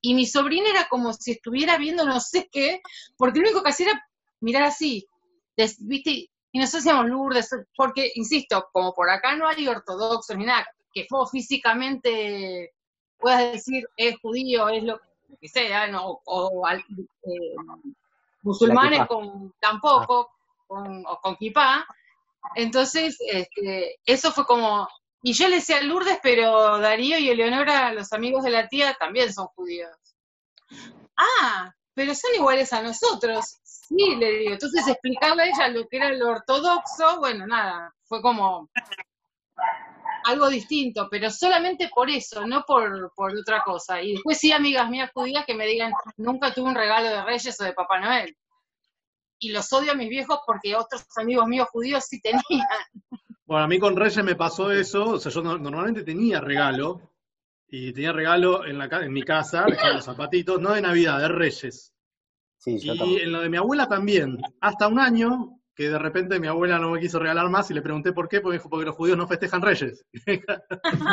y 0.00 0.14
mi 0.14 0.24
sobrina 0.24 0.70
era 0.70 0.88
como 0.88 1.12
si 1.12 1.32
estuviera 1.32 1.76
viendo 1.76 2.06
no 2.06 2.20
sé 2.20 2.48
qué, 2.50 2.80
porque 3.18 3.40
lo 3.40 3.48
único 3.50 3.62
que 3.62 3.68
hacía 3.68 3.90
era 3.90 4.08
mirar 4.40 4.62
así, 4.62 5.06
¿viste? 5.80 6.29
Y 6.52 6.58
nosotros 6.58 6.82
hacíamos 6.82 7.06
Lourdes, 7.06 7.50
porque, 7.76 8.10
insisto, 8.14 8.68
como 8.72 8.92
por 8.92 9.08
acá 9.08 9.36
no 9.36 9.46
hay 9.46 9.68
ortodoxos 9.68 10.36
ni 10.36 10.44
nada, 10.44 10.66
que 10.92 11.06
vos 11.10 11.30
físicamente 11.30 12.72
puedas 13.18 13.52
decir 13.52 13.84
es 13.96 14.18
judío, 14.20 14.68
es 14.68 14.82
lo 14.82 15.00
que 15.40 15.48
sea, 15.48 15.86
¿no? 15.86 16.20
o, 16.24 16.68
eh, 16.68 17.54
musulmanes 18.42 19.06
con 19.06 19.54
tampoco, 19.60 20.30
con, 20.66 21.04
o 21.06 21.20
con 21.20 21.36
kipá. 21.36 21.86
Entonces, 22.56 23.16
este, 23.20 24.00
eso 24.04 24.32
fue 24.32 24.44
como, 24.46 24.88
y 25.22 25.34
yo 25.34 25.48
le 25.48 25.56
decía 25.56 25.82
Lourdes, 25.82 26.18
pero 26.22 26.78
Darío 26.78 27.18
y 27.18 27.28
Eleonora, 27.28 27.92
los 27.92 28.12
amigos 28.12 28.42
de 28.42 28.50
la 28.50 28.66
tía, 28.66 28.96
también 28.98 29.32
son 29.32 29.46
judíos. 29.48 29.96
Ah, 31.16 31.72
pero 31.94 32.14
son 32.14 32.34
iguales 32.34 32.72
a 32.72 32.82
nosotros. 32.82 33.59
Sí, 33.90 34.16
le 34.16 34.38
digo. 34.38 34.52
Entonces 34.52 34.86
explicarle 34.86 35.42
a 35.42 35.46
ella 35.46 35.68
lo 35.68 35.86
que 35.88 35.96
era 35.96 36.12
lo 36.12 36.30
ortodoxo, 36.30 37.18
bueno, 37.18 37.46
nada, 37.46 37.92
fue 38.04 38.22
como 38.22 38.70
algo 40.24 40.48
distinto, 40.48 41.08
pero 41.10 41.30
solamente 41.30 41.90
por 41.92 42.08
eso, 42.08 42.46
no 42.46 42.64
por, 42.64 43.12
por 43.14 43.36
otra 43.36 43.62
cosa. 43.64 44.00
Y 44.00 44.12
después 44.12 44.38
sí, 44.38 44.52
amigas 44.52 44.88
mías 44.88 45.10
judías 45.12 45.44
que 45.44 45.54
me 45.54 45.66
digan, 45.66 45.92
nunca 46.16 46.54
tuve 46.54 46.68
un 46.68 46.74
regalo 46.74 47.08
de 47.08 47.24
Reyes 47.24 47.60
o 47.60 47.64
de 47.64 47.72
Papá 47.72 48.00
Noel. 48.00 48.36
Y 49.40 49.50
los 49.50 49.72
odio 49.72 49.92
a 49.92 49.96
mis 49.96 50.08
viejos 50.08 50.38
porque 50.46 50.76
otros 50.76 51.04
amigos 51.16 51.48
míos 51.48 51.68
judíos 51.72 52.04
sí 52.06 52.20
tenían. 52.20 52.42
Bueno, 53.44 53.64
a 53.64 53.68
mí 53.68 53.80
con 53.80 53.96
Reyes 53.96 54.22
me 54.22 54.36
pasó 54.36 54.70
eso, 54.70 55.14
o 55.14 55.18
sea, 55.18 55.32
yo 55.32 55.42
normalmente 55.42 56.04
tenía 56.04 56.40
regalo, 56.40 57.10
y 57.66 57.92
tenía 57.92 58.12
regalo 58.12 58.64
en, 58.64 58.78
la, 58.78 58.86
en 58.86 59.12
mi 59.12 59.22
casa, 59.22 59.64
los 59.92 60.04
zapatitos, 60.04 60.60
no 60.60 60.72
de 60.72 60.82
Navidad, 60.82 61.20
de 61.20 61.28
Reyes. 61.28 61.92
Y 62.66 62.90
en 62.90 63.32
lo 63.32 63.40
de 63.40 63.48
mi 63.48 63.56
abuela 63.56 63.88
también, 63.88 64.38
hasta 64.60 64.88
un 64.88 64.98
año 64.98 65.60
que 65.74 65.88
de 65.88 65.98
repente 65.98 66.38
mi 66.38 66.46
abuela 66.46 66.78
no 66.78 66.90
me 66.90 67.00
quiso 67.00 67.18
regalar 67.18 67.48
más 67.48 67.70
y 67.70 67.74
le 67.74 67.80
pregunté 67.80 68.12
por 68.12 68.28
qué, 68.28 68.40
porque 68.40 68.52
me 68.52 68.58
dijo, 68.58 68.68
porque 68.68 68.84
los 68.84 68.96
judíos 68.96 69.16
no 69.16 69.26
festejan 69.26 69.62
Reyes. 69.62 70.04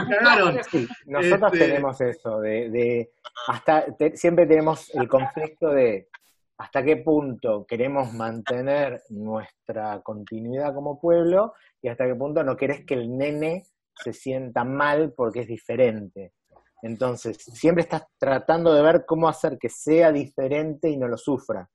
cagaron. 0.09 0.55
nosotros 1.05 1.53
este, 1.53 1.57
tenemos 1.57 2.01
eso, 2.01 2.41
de, 2.41 3.11
hasta 3.47 3.85
siempre 4.15 4.45
tenemos 4.45 4.93
el 4.93 5.07
conflicto 5.07 5.69
de 5.69 6.09
hasta 6.57 6.83
qué 6.83 6.97
punto 6.97 7.65
queremos 7.65 8.11
mantener 8.13 9.03
nuestra 9.09 10.01
continuidad 10.01 10.73
como 10.73 10.99
pueblo 10.99 11.53
y 11.81 11.87
hasta 11.87 12.05
qué 12.05 12.15
punto 12.15 12.43
no 12.43 12.57
querés 12.57 12.83
que 12.83 12.95
el 12.95 13.15
nene 13.15 13.63
se 13.93 14.11
sienta 14.11 14.63
mal 14.63 15.13
porque 15.15 15.41
es 15.41 15.47
diferente. 15.47 16.33
Entonces, 16.81 17.37
siempre 17.37 17.83
estás 17.83 18.03
tratando 18.17 18.73
de 18.73 18.81
ver 18.81 19.05
cómo 19.05 19.27
hacer 19.27 19.57
que 19.57 19.69
sea 19.69 20.11
diferente 20.11 20.89
y 20.89 20.97
no 20.97 21.07
lo 21.07 21.17
sufra. 21.17 21.69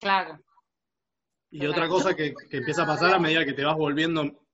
Claro. 0.00 0.38
Y 1.50 1.66
otra 1.66 1.88
cosa 1.88 2.14
que, 2.14 2.34
empieza 2.50 2.82
a 2.82 2.86
pasar 2.86 3.14
a 3.14 3.18
medida 3.18 3.44
que 3.44 3.54
te 3.54 3.64
vas 3.64 3.76
volviendo, 3.76 4.46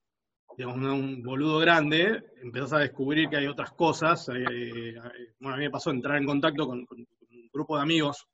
digamos, 0.57 0.77
un 0.77 1.23
boludo 1.23 1.59
grande, 1.59 2.23
empiezas 2.43 2.75
a 2.75 2.79
descubrir 2.79 3.29
que 3.29 3.37
hay 3.37 3.47
otras 3.47 3.73
cosas. 3.73 4.29
Eh, 4.29 4.45
eh, 4.45 4.95
bueno, 5.41 5.55
a 5.55 5.59
mí 5.59 5.65
me 5.65 5.71
pasó 5.71 5.91
entrar 5.91 6.19
en 6.19 6.27
contacto 6.27 6.67
con, 6.67 6.87
un 6.89 7.07
grupo 7.53 7.77
de 7.77 7.83
amigos 7.83 8.29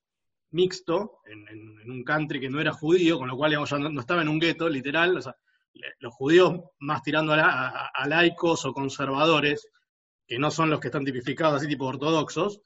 mixto, 0.50 1.20
en, 1.26 1.90
un 1.90 2.02
country 2.04 2.40
que 2.40 2.50
no 2.50 2.60
era 2.60 2.72
judío, 2.72 3.18
con 3.18 3.28
lo 3.28 3.36
cual 3.36 3.52
digamos, 3.52 3.70
ya 3.70 3.78
no, 3.78 4.00
estaba 4.00 4.22
en 4.22 4.28
un 4.28 4.38
gueto, 4.38 4.68
literal. 4.68 5.16
O 5.16 5.22
sea, 5.22 5.34
los 6.00 6.12
judíos 6.14 6.60
más 6.80 7.02
tirando 7.02 7.32
a, 7.32 8.06
laicos 8.06 8.64
o 8.66 8.74
conservadores, 8.74 9.68
que 10.30 10.38
no 10.38 10.52
son 10.52 10.70
los 10.70 10.78
que 10.78 10.86
están 10.86 11.04
tipificados 11.04 11.56
así 11.56 11.66
tipo 11.66 11.86
ortodoxos, 11.86 12.62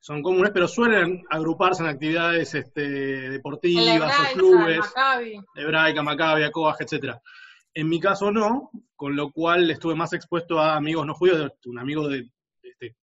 son 0.00 0.24
comunes, 0.24 0.50
pero 0.52 0.66
suelen 0.66 1.22
agruparse 1.30 1.84
en 1.84 1.88
actividades 1.88 2.52
este, 2.52 3.30
deportivas 3.30 4.12
o 4.12 4.34
clubes, 4.34 4.80
hebraica, 5.54 6.02
macabia, 6.02 6.50
coaj, 6.50 6.80
etc. 6.80 7.14
En 7.72 7.88
mi 7.88 8.00
caso 8.00 8.32
no, 8.32 8.72
con 8.96 9.14
lo 9.14 9.30
cual 9.30 9.70
estuve 9.70 9.94
más 9.94 10.14
expuesto 10.14 10.58
a 10.58 10.74
amigos 10.74 11.06
no 11.06 11.14
judíos, 11.14 11.52
un 11.66 11.78
amigo 11.78 12.08
de, 12.08 12.28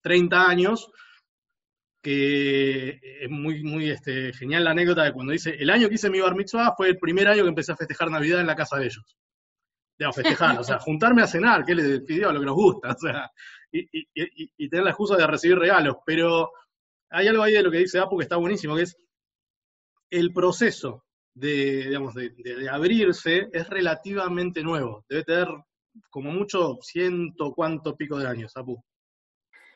30 0.03 0.37
este, 0.37 0.51
años, 0.53 0.91
que 2.03 3.01
es 3.23 3.31
muy, 3.31 3.65
muy 3.65 3.89
este, 3.89 4.35
genial 4.35 4.65
la 4.65 4.73
anécdota 4.73 5.05
de 5.05 5.15
cuando 5.15 5.33
dice, 5.33 5.57
el 5.59 5.71
año 5.71 5.89
que 5.89 5.95
hice 5.95 6.11
mi 6.11 6.21
bar 6.21 6.37
mitzvah 6.37 6.75
fue 6.77 6.89
el 6.91 6.99
primer 6.99 7.29
año 7.29 7.45
que 7.45 7.49
empecé 7.49 7.73
a 7.73 7.77
festejar 7.77 8.11
Navidad 8.11 8.43
en 8.43 8.47
la 8.47 8.57
casa 8.57 8.77
de 8.77 8.85
ellos. 8.85 9.17
A 10.05 10.13
festejar, 10.13 10.59
o 10.59 10.65
sea, 10.65 10.79
juntarme 10.79 11.23
a 11.23 11.27
cenar, 11.27 11.65
que 11.65 11.75
les 11.75 12.01
pidió 12.03 12.33
lo 12.33 12.41
que 12.41 12.47
nos 12.47 12.55
gusta, 12.55 12.89
o 12.97 12.99
sea, 12.99 13.31
y, 13.73 13.89
y, 13.93 14.69
tener 14.69 14.85
la 14.85 14.91
excusa 14.91 15.17
de 15.17 15.27
recibir 15.27 15.59
regalos, 15.59 15.97
pero 16.05 16.51
hay 17.11 17.29
algo 17.29 17.43
ahí 17.43 17.55
de 17.55 17.63
lo 17.63 17.71
que 17.71 17.79
dice 17.79 17.99
Apu 17.99 18.19
que 18.19 18.25
está 18.25 18.37
buenísimo, 18.37 18.77
que 18.77 18.83
es 18.83 18.97
el 20.11 20.33
proceso 20.33 21.05
de, 21.35 21.85
digamos, 21.87 22.15
de, 22.15 22.69
abrirse 22.71 23.49
es 23.53 23.69
relativamente 23.69 24.63
nuevo. 24.63 25.05
Debe 25.09 25.25
tener 25.25 25.49
como 26.11 26.31
mucho 26.31 26.79
ciento 26.81 27.53
cuánto 27.55 27.97
pico 27.97 28.19
de 28.19 28.27
años, 28.27 28.57
Apu. 28.57 28.83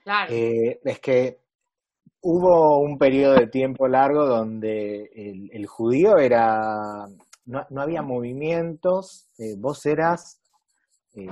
Claro. 0.03 0.33
Eh, 0.33 0.81
es 0.83 1.01
que 1.01 1.41
hubo 2.23 2.81
un 2.81 2.99
periodo 2.99 3.35
de 3.35 3.47
tiempo 3.49 3.89
largo 3.89 4.27
donde 4.27 5.11
el, 5.53 5.67
judío 5.67 6.17
era, 6.19 7.07
no, 7.51 7.81
había 7.81 8.03
movimientos, 8.03 9.29
eh, 9.39 9.55
vos 9.59 9.85
eras 9.87 10.41
eh, 11.15 11.27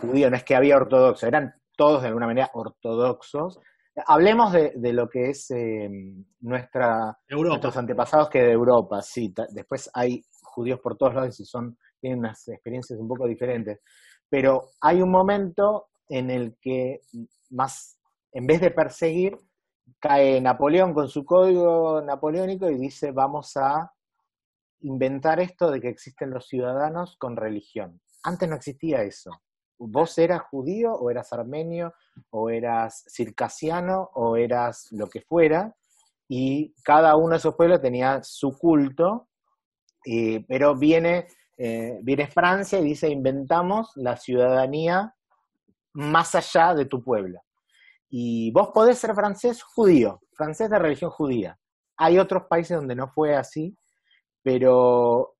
judío, 0.00 0.30
no 0.30 0.36
es 0.36 0.44
que 0.44 0.54
había 0.54 0.76
ortodoxo, 0.76 1.26
eran 1.26 1.54
todos 1.76 2.02
de 2.02 2.08
alguna 2.08 2.26
manera 2.26 2.50
ortodoxos, 2.54 3.60
Hablemos 4.06 4.52
de, 4.52 4.92
lo 4.92 5.08
que 5.08 5.30
es 5.30 5.52
eh, 5.52 5.88
nuestra, 6.40 7.16
nuestros 7.28 7.76
antepasados 7.76 8.28
que 8.28 8.42
de 8.42 8.50
Europa, 8.50 9.00
sí. 9.02 9.32
Después 9.50 9.88
hay 9.94 10.24
judíos 10.42 10.80
por 10.80 10.96
todos 10.96 11.14
lados 11.14 11.38
y 11.38 11.44
son, 11.44 11.78
tienen 12.00 12.18
unas 12.18 12.48
experiencias 12.48 12.98
un 12.98 13.06
poco 13.06 13.28
diferentes. 13.28 13.78
Pero 14.28 14.70
hay 14.80 15.00
un 15.00 15.12
momento 15.12 15.90
en 16.08 16.28
el 16.30 16.56
que 16.60 17.02
más, 17.50 17.96
en 18.32 18.48
vez 18.48 18.60
de 18.60 18.72
perseguir, 18.72 19.38
cae 20.00 20.40
Napoleón 20.40 20.92
con 20.92 21.08
su 21.08 21.24
código 21.24 22.02
napoleónico 22.02 22.68
y 22.68 22.76
dice 22.76 23.12
vamos 23.12 23.56
a 23.56 23.92
inventar 24.84 25.40
esto 25.40 25.70
de 25.70 25.80
que 25.80 25.88
existen 25.88 26.30
los 26.30 26.46
ciudadanos 26.46 27.16
con 27.18 27.36
religión. 27.36 28.00
Antes 28.22 28.48
no 28.48 28.56
existía 28.56 29.02
eso 29.02 29.30
vos 29.78 30.16
eras 30.18 30.42
judío 30.50 30.92
o 30.94 31.10
eras 31.10 31.32
armenio 31.32 31.94
o 32.30 32.50
eras 32.50 33.04
circasiano 33.08 34.10
o 34.14 34.36
eras 34.36 34.88
lo 34.92 35.08
que 35.08 35.20
fuera, 35.20 35.74
y 36.28 36.74
cada 36.82 37.16
uno 37.16 37.30
de 37.30 37.36
esos 37.36 37.54
pueblos 37.54 37.80
tenía 37.80 38.22
su 38.22 38.56
culto, 38.56 39.28
eh, 40.06 40.44
pero 40.48 40.76
viene, 40.76 41.26
eh, 41.58 41.98
viene 42.02 42.28
Francia 42.28 42.78
y 42.78 42.84
dice, 42.84 43.08
inventamos 43.08 43.92
la 43.96 44.16
ciudadanía 44.16 45.14
más 45.92 46.34
allá 46.34 46.74
de 46.74 46.86
tu 46.86 47.02
pueblo. 47.02 47.40
Y 48.08 48.50
vos 48.52 48.70
podés 48.72 48.98
ser 48.98 49.14
francés 49.14 49.62
judío, 49.62 50.20
francés 50.34 50.70
de 50.70 50.78
religión 50.78 51.10
judía. 51.10 51.58
Hay 51.96 52.18
otros 52.18 52.44
países 52.48 52.76
donde 52.76 52.94
no 52.94 53.08
fue 53.08 53.36
así, 53.36 53.76
pero 54.44 55.36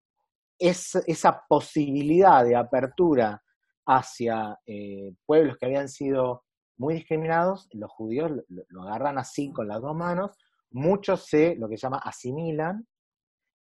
es, 0.59 0.95
esa 1.07 1.45
posibilidad 1.47 2.43
de 2.43 2.57
apertura 2.57 3.41
hacia 3.87 4.59
eh, 4.67 5.13
pueblos 5.27 5.59
que 5.59 5.67
habían 5.67 5.89
sido 5.89 6.43
muy 6.79 6.95
discriminados, 6.95 7.69
los 7.73 7.93
judíos 7.93 8.33
lo, 8.49 8.83
agarran 8.83 9.19
así 9.19 9.53
con 9.53 9.69
las 9.69 9.81
dos 9.81 9.95
manos, 9.95 10.37
muchos 10.71 11.27
se, 11.27 11.55
lo 11.57 11.69
que 11.69 11.77
llama, 11.77 11.99
asimilan, 11.99 12.89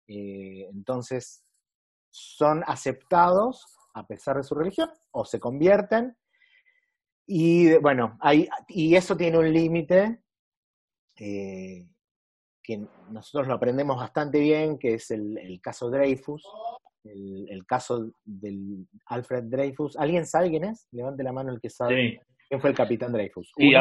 eh, 0.06 0.68
entonces 0.70 1.42
son 2.10 2.62
aceptados 2.66 3.76
a 3.94 4.06
pesar 4.06 4.36
de 4.36 4.44
su 4.44 4.54
religión, 4.54 4.90
o 5.10 5.24
se 5.24 5.40
convierten, 5.40 6.16
y 7.26 7.76
bueno, 7.78 8.18
y 8.68 8.94
eso 8.94 9.16
tiene 9.16 9.38
un 9.38 9.52
límite 9.52 10.22
eh, 11.16 11.86
que 12.70 12.86
nosotros 13.10 13.48
lo 13.48 13.54
aprendemos 13.54 13.96
bastante 13.96 14.38
bien, 14.38 14.78
que 14.78 14.94
es 14.94 15.10
el, 15.10 15.36
el 15.38 15.60
caso 15.60 15.90
Dreyfus, 15.90 16.42
el, 17.04 17.64
caso 17.66 18.10
del 18.24 18.86
Alfred 19.06 19.44
Dreyfus. 19.44 19.96
¿Alguien 19.96 20.26
sabe 20.26 20.50
quién 20.50 20.64
es? 20.64 20.86
Levante 20.92 21.22
la 21.22 21.32
mano 21.32 21.52
el 21.52 21.60
que 21.60 21.70
sabe. 21.70 22.20
¿Quién 22.48 22.60
fue 22.60 22.70
el 22.70 22.76
capitán 22.76 23.12
Dreyfus? 23.12 23.52
Sí, 23.56 23.72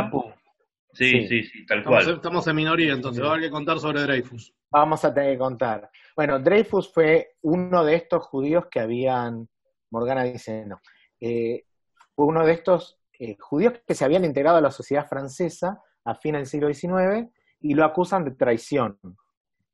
Sí, 0.91 1.27
sí, 1.27 1.43
sí, 1.43 1.65
tal 1.67 1.79
estamos, 1.79 2.03
cual. 2.03 2.15
Estamos 2.15 2.47
en 2.47 2.55
minoría, 2.55 2.93
entonces 2.93 3.23
va 3.23 3.27
a 3.27 3.31
haber 3.33 3.43
que 3.43 3.51
contar 3.51 3.77
sobre 3.77 4.01
Dreyfus. 4.01 4.55
Vamos 4.71 5.05
a 5.05 5.13
tener 5.13 5.33
que 5.33 5.37
contar. 5.37 5.89
Bueno, 6.15 6.39
Dreyfus 6.39 6.91
fue 6.91 7.35
uno 7.43 7.85
de 7.85 7.93
estos 7.93 8.25
judíos 8.25 8.65
que 8.71 8.79
habían, 8.79 9.47
Morgana 9.91 10.23
dice, 10.23 10.65
no, 10.65 10.81
eh, 11.19 11.65
fue 12.15 12.25
uno 12.25 12.43
de 12.43 12.53
estos 12.53 12.99
eh, 13.19 13.37
judíos 13.39 13.73
que 13.85 13.93
se 13.93 14.03
habían 14.03 14.25
integrado 14.25 14.57
a 14.57 14.61
la 14.61 14.71
sociedad 14.71 15.07
francesa 15.07 15.79
a 16.05 16.15
fin 16.15 16.33
del 16.33 16.47
siglo 16.47 16.73
XIX 16.73 17.29
y 17.61 17.73
lo 17.73 17.85
acusan 17.85 18.25
de 18.25 18.31
traición. 18.31 18.97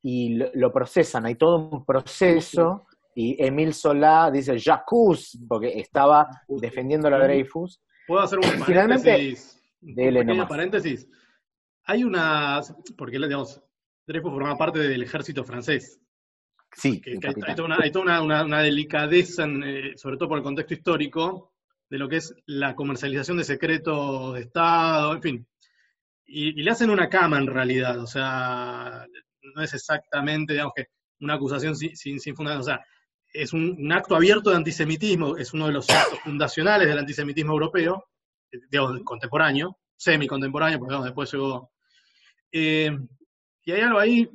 Y 0.01 0.35
lo, 0.35 0.49
lo 0.53 0.71
procesan, 0.71 1.25
hay 1.25 1.35
todo 1.35 1.69
un 1.69 1.85
proceso 1.85 2.85
y 3.15 3.41
Emil 3.41 3.73
Solá 3.73 4.29
dice 4.29 4.57
Jacques, 4.57 5.39
porque 5.47 5.79
estaba 5.79 6.27
defendiendo 6.49 7.07
a 7.07 7.17
Dreyfus. 7.17 7.81
¿Puedo 8.05 8.21
hacer 8.21 8.39
un 8.39 8.43
paréntesis? 8.59 9.61
un 9.81 10.47
paréntesis. 10.47 11.07
Hay 11.85 12.03
una, 12.03 12.59
porque 12.97 13.17
digamos, 13.17 13.61
Dreyfus 14.05 14.31
formaba 14.31 14.57
parte 14.57 14.79
del 14.79 15.01
ejército 15.01 15.45
francés. 15.45 16.01
Sí. 16.73 17.01
hay, 17.05 17.91
toda, 17.91 18.21
una, 18.21 18.61
delicadeza, 18.61 19.45
eh, 19.45 19.93
sobre 19.95 20.17
todo 20.17 20.27
por 20.27 20.37
el 20.39 20.43
contexto 20.43 20.73
histórico, 20.73 21.53
de 21.89 21.97
lo 21.97 22.09
que 22.09 22.17
es 22.17 22.35
la 22.47 22.75
comercialización 22.75 23.37
de 23.37 23.45
secretos 23.45 24.33
de 24.33 24.41
Estado, 24.41 25.13
en 25.13 25.21
fin. 25.21 25.47
Y, 26.25 26.59
y, 26.59 26.63
le 26.63 26.71
hacen 26.71 26.89
una 26.89 27.09
cama 27.09 27.37
en 27.37 27.47
realidad, 27.47 27.99
o 27.99 28.07
sea, 28.07 29.05
no 29.53 29.61
es 29.61 29.73
exactamente, 29.73 30.53
digamos 30.53 30.73
que, 30.75 30.87
una 31.21 31.35
acusación 31.35 31.75
sin, 31.75 31.95
sin, 31.95 32.19
sin 32.19 32.35
fundamento. 32.35 32.61
O 32.61 32.65
sea, 32.65 32.85
es 33.35 33.53
un, 33.53 33.91
acto 33.91 34.15
abierto 34.15 34.49
de 34.49 34.57
antisemitismo, 34.57 35.37
es 35.37 35.53
uno 35.53 35.67
de 35.67 35.73
los 35.73 35.89
actos 35.89 36.19
fundacionales 36.19 36.87
del 36.87 36.99
antisemitismo 36.99 37.53
europeo, 37.53 38.05
eh, 38.51 38.59
digamos, 38.69 39.01
contemporáneo, 39.03 39.77
semi-contemporáneo, 39.95 40.79
porque 40.79 40.95
después 41.03 41.31
llegó. 41.31 41.71
Eh, 42.51 42.97
y 43.63 43.71
hay 43.71 43.81
algo 43.81 43.99
ahí 43.99 44.29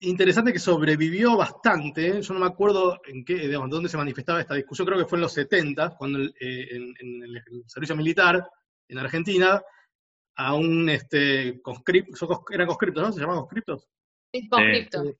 interesante 0.00 0.52
que 0.52 0.58
sobrevivió 0.58 1.36
bastante, 1.36 2.20
yo 2.20 2.34
no 2.34 2.40
me 2.40 2.46
acuerdo 2.46 3.00
en 3.06 3.24
qué, 3.24 3.34
digamos, 3.34 3.70
dónde 3.70 3.88
se 3.88 3.96
manifestaba 3.96 4.40
esta 4.40 4.54
discusión, 4.54 4.86
creo 4.86 4.98
que 4.98 5.06
fue 5.06 5.16
en 5.16 5.22
los 5.22 5.32
70, 5.32 5.96
cuando 5.96 6.18
eh, 6.20 6.68
en, 6.70 7.22
el 7.22 7.42
servicio 7.66 7.96
militar 7.96 8.46
en 8.88 8.98
Argentina, 8.98 9.62
a 10.36 10.54
un 10.54 10.88
este, 10.88 11.60
conscripto, 11.62 12.44
eran 12.50 12.66
conscriptos, 12.66 13.02
¿no? 13.02 13.12
¿Se 13.12 13.20
llamaban 13.20 13.42
conscriptos? 13.42 13.88
Sí, 14.32 14.48
conscriptos. 14.48 15.14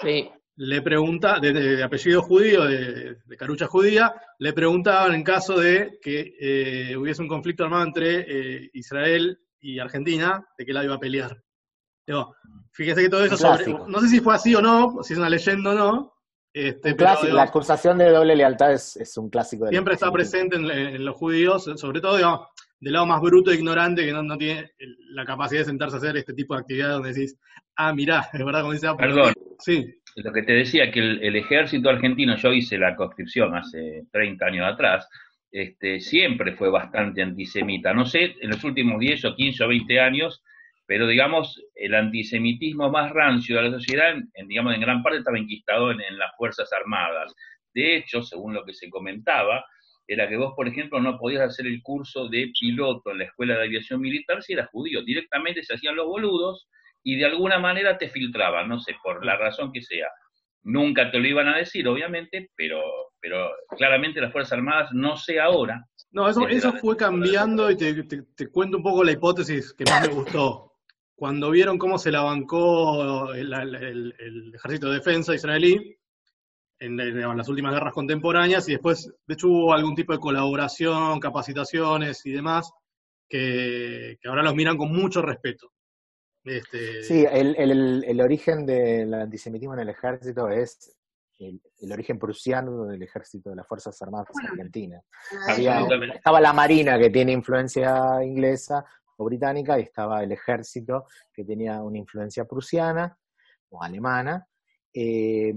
Sí 0.00 0.30
le 0.56 0.82
pregunta, 0.82 1.40
de, 1.40 1.82
apellido 1.82 2.22
judío, 2.22 2.64
de, 2.64 3.16
carucha 3.38 3.66
judía, 3.66 4.14
le 4.38 4.52
preguntaban 4.52 5.14
en 5.14 5.22
caso 5.22 5.58
de 5.58 5.98
que 6.00 6.36
eh, 6.38 6.96
hubiese 6.96 7.22
un 7.22 7.28
conflicto 7.28 7.64
armado 7.64 7.84
entre 7.84 8.20
eh, 8.28 8.70
Israel 8.74 9.38
y 9.60 9.78
Argentina, 9.78 10.46
de 10.58 10.66
qué 10.66 10.72
lado 10.72 10.86
iba 10.86 10.94
a 10.96 11.00
pelear. 11.00 11.42
Digo, 12.06 12.34
fíjese 12.72 13.02
que 13.02 13.08
todo 13.08 13.24
eso 13.24 13.36
sobre, 13.36 13.72
no 13.72 14.00
sé 14.00 14.08
si 14.08 14.20
fue 14.20 14.34
así 14.34 14.54
o 14.54 14.60
no, 14.60 15.02
si 15.02 15.14
es 15.14 15.18
una 15.18 15.30
leyenda 15.30 15.70
o 15.70 15.74
no. 15.74 16.12
Este, 16.54 16.94
la 16.94 17.44
acusación 17.44 17.96
de 17.96 18.10
doble 18.10 18.36
lealtad 18.36 18.72
es, 18.74 19.16
un 19.16 19.30
clásico. 19.30 19.64
De 19.64 19.70
siempre 19.70 19.94
está 19.94 20.12
presente 20.12 20.56
en, 20.56 21.02
los 21.02 21.16
judíos, 21.16 21.64
sobre 21.76 22.02
todo, 22.02 22.16
digamos, 22.16 22.48
del 22.82 22.92
lado 22.92 23.06
más 23.06 23.20
bruto 23.20 23.50
e 23.50 23.54
ignorante 23.54 24.04
que 24.04 24.12
no, 24.12 24.36
tiene 24.36 24.70
la 25.10 25.24
capacidad 25.24 25.60
de 25.60 25.66
sentarse 25.66 25.96
a 25.96 25.98
hacer 25.98 26.16
este 26.16 26.34
tipo 26.34 26.54
de 26.54 26.60
actividades 26.60 26.94
donde 26.94 27.12
decís, 27.12 27.38
ah, 27.76 27.94
mirá, 27.94 28.28
es 28.32 28.44
verdad, 28.44 28.60
como 28.60 28.72
dice... 28.72 28.88
Ah, 28.88 28.96
Perdón. 28.96 29.32
Sí 29.58 29.86
lo 30.16 30.32
que 30.32 30.42
te 30.42 30.52
decía, 30.52 30.90
que 30.90 31.00
el, 31.00 31.36
ejército 31.36 31.88
argentino, 31.88 32.36
yo 32.36 32.52
hice 32.52 32.78
la 32.78 32.94
conscripción 32.94 33.56
hace 33.56 34.02
30 34.12 34.44
años 34.44 34.72
atrás, 34.72 35.08
este, 35.50 36.00
siempre 36.00 36.54
fue 36.54 36.70
bastante 36.70 37.22
antisemita. 37.22 37.92
No 37.94 38.04
sé, 38.04 38.36
en 38.40 38.50
los 38.50 38.62
últimos 38.64 39.00
10 39.00 39.24
o 39.26 39.34
15 39.34 39.64
o 39.64 39.68
20 39.68 40.00
años, 40.00 40.42
pero 40.86 41.06
digamos, 41.06 41.62
el 41.74 41.94
antisemitismo 41.94 42.90
más 42.90 43.10
rancio 43.12 43.56
de 43.56 43.62
la 43.62 43.70
sociedad, 43.70 44.14
en, 44.34 44.48
digamos, 44.48 44.74
en 44.74 44.80
gran 44.80 45.02
parte 45.02 45.18
estaba 45.18 45.38
enquistado 45.38 45.90
en, 45.90 46.00
en, 46.00 46.18
las 46.18 46.34
Fuerzas 46.36 46.70
Armadas. 46.72 47.34
De 47.72 47.96
hecho, 47.96 48.22
según 48.22 48.52
lo 48.52 48.64
que 48.64 48.74
se 48.74 48.90
comentaba, 48.90 49.64
era 50.06 50.28
que 50.28 50.36
vos, 50.36 50.52
por 50.56 50.68
ejemplo, 50.68 51.00
no 51.00 51.18
podías 51.18 51.42
hacer 51.42 51.66
el 51.66 51.82
curso 51.82 52.28
de 52.28 52.50
piloto 52.58 53.10
en 53.10 53.18
la 53.18 53.24
Escuela 53.24 53.56
de 53.56 53.64
Aviación 53.64 54.00
Militar 54.00 54.42
si 54.42 54.52
eras 54.52 54.68
judío. 54.70 55.02
Directamente 55.02 55.62
se 55.62 55.74
hacían 55.74 55.96
los 55.96 56.06
boludos 56.06 56.68
y 57.02 57.16
de 57.16 57.26
alguna 57.26 57.58
manera 57.58 57.98
te 57.98 58.08
filtraban, 58.08 58.68
no 58.68 58.78
sé, 58.80 58.94
por 59.02 59.24
la 59.24 59.36
razón 59.36 59.72
que 59.72 59.82
sea. 59.82 60.08
Nunca 60.64 61.10
te 61.10 61.18
lo 61.18 61.26
iban 61.26 61.48
a 61.48 61.56
decir, 61.56 61.86
obviamente, 61.88 62.50
pero, 62.56 62.80
pero 63.20 63.50
claramente 63.76 64.20
las 64.20 64.32
Fuerzas 64.32 64.52
Armadas, 64.52 64.90
no 64.92 65.16
sé 65.16 65.40
ahora. 65.40 65.84
No, 66.12 66.28
eso, 66.28 66.46
eso 66.46 66.72
fue 66.74 66.96
cambiando 66.96 67.70
y 67.70 67.76
te, 67.76 68.04
te, 68.04 68.48
cuento 68.48 68.76
un 68.76 68.82
poco 68.82 69.02
la 69.02 69.12
hipótesis 69.12 69.72
que 69.72 69.84
más 69.84 70.06
me 70.06 70.14
gustó. 70.14 70.72
Cuando 71.16 71.50
vieron 71.50 71.78
cómo 71.78 71.98
se 71.98 72.12
la 72.12 72.22
bancó 72.22 73.32
el, 73.32 73.52
el, 73.52 74.52
ejército 74.54 74.88
de 74.88 74.96
defensa 74.96 75.34
israelí 75.34 75.96
en, 76.86 77.36
las 77.36 77.48
últimas 77.48 77.72
guerras 77.72 77.92
contemporáneas 77.92 78.68
y 78.68 78.72
después, 78.72 79.10
de 79.26 79.34
hecho, 79.34 79.48
hubo 79.48 79.72
algún 79.72 79.94
tipo 79.94 80.12
de 80.12 80.18
colaboración, 80.18 81.20
capacitaciones 81.20 82.24
y 82.26 82.32
demás 82.32 82.70
que, 83.28 84.18
que 84.20 84.28
ahora 84.28 84.42
los 84.42 84.54
miran 84.54 84.76
con 84.76 84.92
mucho 84.92 85.22
respeto. 85.22 85.72
Este... 86.44 87.02
Sí, 87.04 87.24
el, 87.30 87.54
el, 87.56 88.04
el, 88.04 88.20
origen 88.20 88.66
del 88.66 89.14
antisemitismo 89.14 89.74
en 89.74 89.80
el 89.80 89.88
ejército 89.90 90.48
es 90.48 90.96
el, 91.38 91.92
origen 91.92 92.18
prusiano 92.18 92.84
del 92.84 93.02
ejército 93.02 93.50
de 93.50 93.56
las 93.56 93.66
Fuerzas 93.66 94.00
Armadas 94.02 94.28
Argentinas. 94.50 95.04
estaba 96.14 96.40
la 96.40 96.52
Marina 96.52 96.98
que 96.98 97.10
tiene 97.10 97.32
influencia 97.32 98.22
inglesa 98.24 98.84
o 99.16 99.24
británica 99.24 99.78
y 99.78 99.82
estaba 99.82 100.22
el 100.22 100.32
ejército 100.32 101.06
que 101.32 101.44
tenía 101.44 101.80
una 101.82 101.98
influencia 101.98 102.44
prusiana 102.44 103.16
o 103.70 103.82
alemana. 103.82 104.46
Eh, 104.92 105.54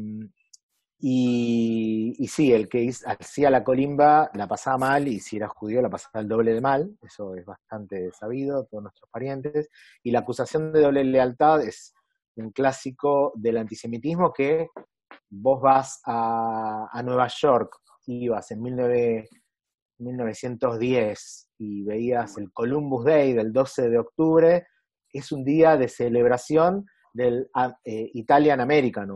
y, 1.07 2.15
y, 2.17 2.27
sí, 2.27 2.51
el 2.51 2.67
que 2.67 2.91
hacía 3.05 3.51
la 3.51 3.63
colimba 3.63 4.31
la 4.33 4.47
pasaba 4.47 4.79
mal 4.79 5.07
y 5.07 5.19
si 5.19 5.37
era 5.37 5.47
judío 5.47 5.79
la 5.79 5.91
pasaba 5.91 6.21
el 6.21 6.27
doble 6.27 6.51
de 6.51 6.61
mal, 6.61 6.97
eso 7.03 7.35
es 7.35 7.45
bastante 7.45 8.11
sabido, 8.11 8.65
todos 8.65 8.85
nuestros 8.85 9.07
parientes. 9.11 9.69
Y 10.01 10.09
la 10.09 10.21
acusación 10.21 10.73
de 10.73 10.81
doble 10.81 11.03
lealtad 11.03 11.61
es 11.61 11.93
un 12.37 12.49
clásico 12.49 13.33
del 13.35 13.57
antisemitismo 13.57 14.33
que 14.33 14.69
vos 15.29 15.61
vas 15.61 16.01
a, 16.07 16.99
Nueva 17.05 17.27
York, 17.27 17.77
ibas 18.07 18.49
en 18.49 18.63
1910 18.63 21.49
y 21.59 21.83
veías 21.83 22.35
el 22.39 22.51
Columbus 22.51 23.05
Day 23.05 23.33
del 23.33 23.53
12 23.53 23.89
de 23.89 23.99
octubre, 23.99 24.65
es 25.13 25.31
un 25.31 25.45
día 25.45 25.77
de 25.77 25.87
celebración 25.87 26.87
del 27.13 27.47
ah, 27.53 27.77
eh, 27.83 28.09
Italian 28.15 28.59
American, 28.59 29.11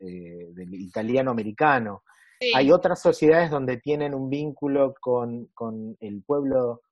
eh, 0.00 0.48
del 0.52 0.74
italiano-americano. 0.74 2.02
Hay 2.54 2.70
otras 2.70 3.02
sociedades 3.02 3.50
donde 3.50 3.78
tienen 3.78 4.14
un 4.14 4.30
vínculo 4.30 4.94
con, 5.00 5.46
con 5.54 5.96
el 5.98 6.22
pueblo, 6.22 6.82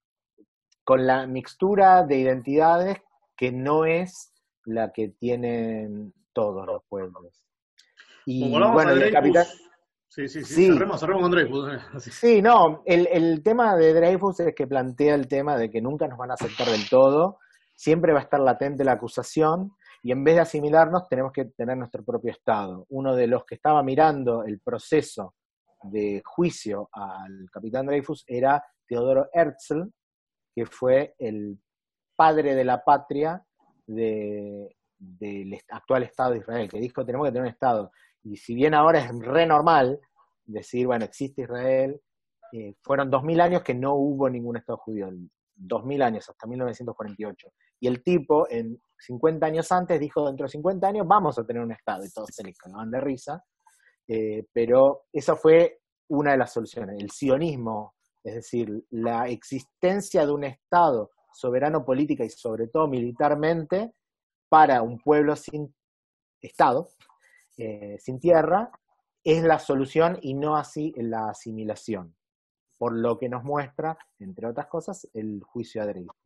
con 0.83 1.07
la 1.07 1.27
mixtura 1.27 2.05
de 2.05 2.19
identidades 2.19 2.99
que 3.37 3.53
no 3.53 3.85
es 3.85 4.33
la 4.65 4.93
que 4.93 5.11
tienen 5.11 6.13
todos 6.33 6.67
los 6.67 6.83
pueblos. 6.89 7.45
Y 8.25 8.51
bueno, 8.51 8.91
el 8.91 9.13
capital... 9.13 9.47
Sí, 10.09 10.29
sí, 10.29 10.43
sí, 10.45 10.67
Cerremos, 10.73 10.99
cerremos 10.99 11.23
con 11.23 11.31
Dreyfus. 11.31 11.69
Sí, 12.13 12.41
no, 12.41 12.83
el, 12.87 13.07
el 13.13 13.43
tema 13.43 13.77
de 13.77 13.93
Dreyfus 13.93 14.41
es 14.41 14.55
que 14.55 14.67
plantea 14.67 15.15
el 15.15 15.29
tema 15.29 15.57
de 15.57 15.71
que 15.71 15.83
nunca 15.83 16.09
nos 16.09 16.19
van 16.19 16.31
a 16.31 16.35
aceptar 16.35 16.69
del 16.69 16.89
todo, 16.89 17.39
siempre 17.75 18.13
va 18.13 18.21
a 18.21 18.23
estar 18.23 18.41
latente 18.41 18.83
la 18.83 18.93
acusación, 18.93 19.73
y 20.07 20.13
en 20.13 20.23
vez 20.23 20.37
de 20.37 20.43
asimilarnos 20.43 21.09
tenemos 21.09 21.33
que 21.33 21.47
tener 21.47 21.77
nuestro 21.77 22.05
propio 22.05 22.31
Estado. 22.31 22.87
Uno 22.91 23.17
de 23.17 23.27
los 23.27 23.45
que 23.45 23.57
estaba 23.57 23.83
mirando 23.83 24.45
el 24.45 24.61
proceso 24.61 25.35
de 25.83 26.23
juicio 26.25 26.89
al 26.93 27.51
capitán 27.51 27.87
Dreyfus 27.87 28.23
era 28.29 28.65
Teodoro 28.87 29.29
Herzl, 29.33 29.91
que 30.55 30.65
fue 30.65 31.17
el 31.19 31.59
padre 32.15 32.55
de 32.55 32.65
la 32.65 32.85
patria 32.85 33.45
del 33.85 34.69
actual 35.71 36.05
Estado 36.05 36.35
de 36.35 36.39
Israel, 36.39 36.69
que 36.69 36.79
dijo 36.79 37.05
tenemos 37.05 37.27
que 37.27 37.33
tener 37.33 37.43
un 37.43 37.53
Estado. 37.53 37.91
Y 38.23 38.37
si 38.37 38.55
bien 38.55 38.75
ahora 38.75 39.01
es 39.01 39.19
re 39.19 39.45
normal 39.45 39.99
decir, 40.45 40.87
bueno, 40.87 41.05
existe 41.05 41.43
Israel, 41.43 42.01
eh, 42.53 42.77
fueron 42.81 43.11
dos 43.11 43.25
mil 43.25 43.41
años 43.41 43.65
que 43.65 43.75
no 43.75 43.95
hubo 43.95 44.31
ningún 44.31 44.57
Estado 44.57 44.79
judío. 44.79 45.11
2000 45.57 46.03
años, 46.03 46.29
hasta 46.29 46.47
1948. 46.47 47.49
Y 47.81 47.89
el 47.89 48.03
tipo, 48.03 48.47
en 48.51 48.81
50 48.99 49.47
años 49.47 49.73
antes, 49.73 49.99
dijo, 49.99 50.27
dentro 50.27 50.45
de 50.45 50.51
50 50.51 50.87
años 50.87 51.07
vamos 51.07 51.39
a 51.39 51.45
tener 51.45 51.63
un 51.63 51.73
Estado, 51.73 52.05
y 52.05 52.11
todos 52.11 52.29
se 52.33 52.45
le 52.45 52.53
cagaban 52.53 52.91
de 52.91 53.01
risa. 53.01 53.45
Eh, 54.09 54.47
pero 54.53 55.07
esa 55.13 55.35
fue 55.37 55.81
una 56.09 56.33
de 56.33 56.39
las 56.39 56.53
soluciones, 56.53 56.97
el 57.01 57.11
sionismo, 57.11 57.95
es 58.23 58.35
decir, 58.35 58.85
la 58.91 59.29
existencia 59.29 60.25
de 60.25 60.33
un 60.33 60.45
Estado 60.45 61.11
soberano 61.33 61.85
política 61.85 62.25
y 62.25 62.31
sobre 62.31 62.69
todo 62.69 62.89
militarmente 62.89 63.93
para 64.49 64.83
un 64.83 64.99
pueblo 64.99 65.37
sin 65.37 65.75
Estado, 66.41 66.89
eh, 67.57 67.97
sin 67.99 68.21
tierra, 68.21 68.71
es 69.25 69.43
la 69.43 69.59
solución 69.59 70.19
y 70.23 70.35
no 70.35 70.57
así 70.57 70.93
la 70.97 71.31
asimilación. 71.31 72.16
Por 72.79 72.97
lo 72.97 73.19
que 73.19 73.29
nos 73.29 73.43
muestra, 73.43 73.97
entre 74.19 74.47
otras 74.47 74.67
cosas, 74.67 75.09
el 75.15 75.43
juicio 75.43 75.83
a 75.83 75.87
Dreyfus 75.87 76.17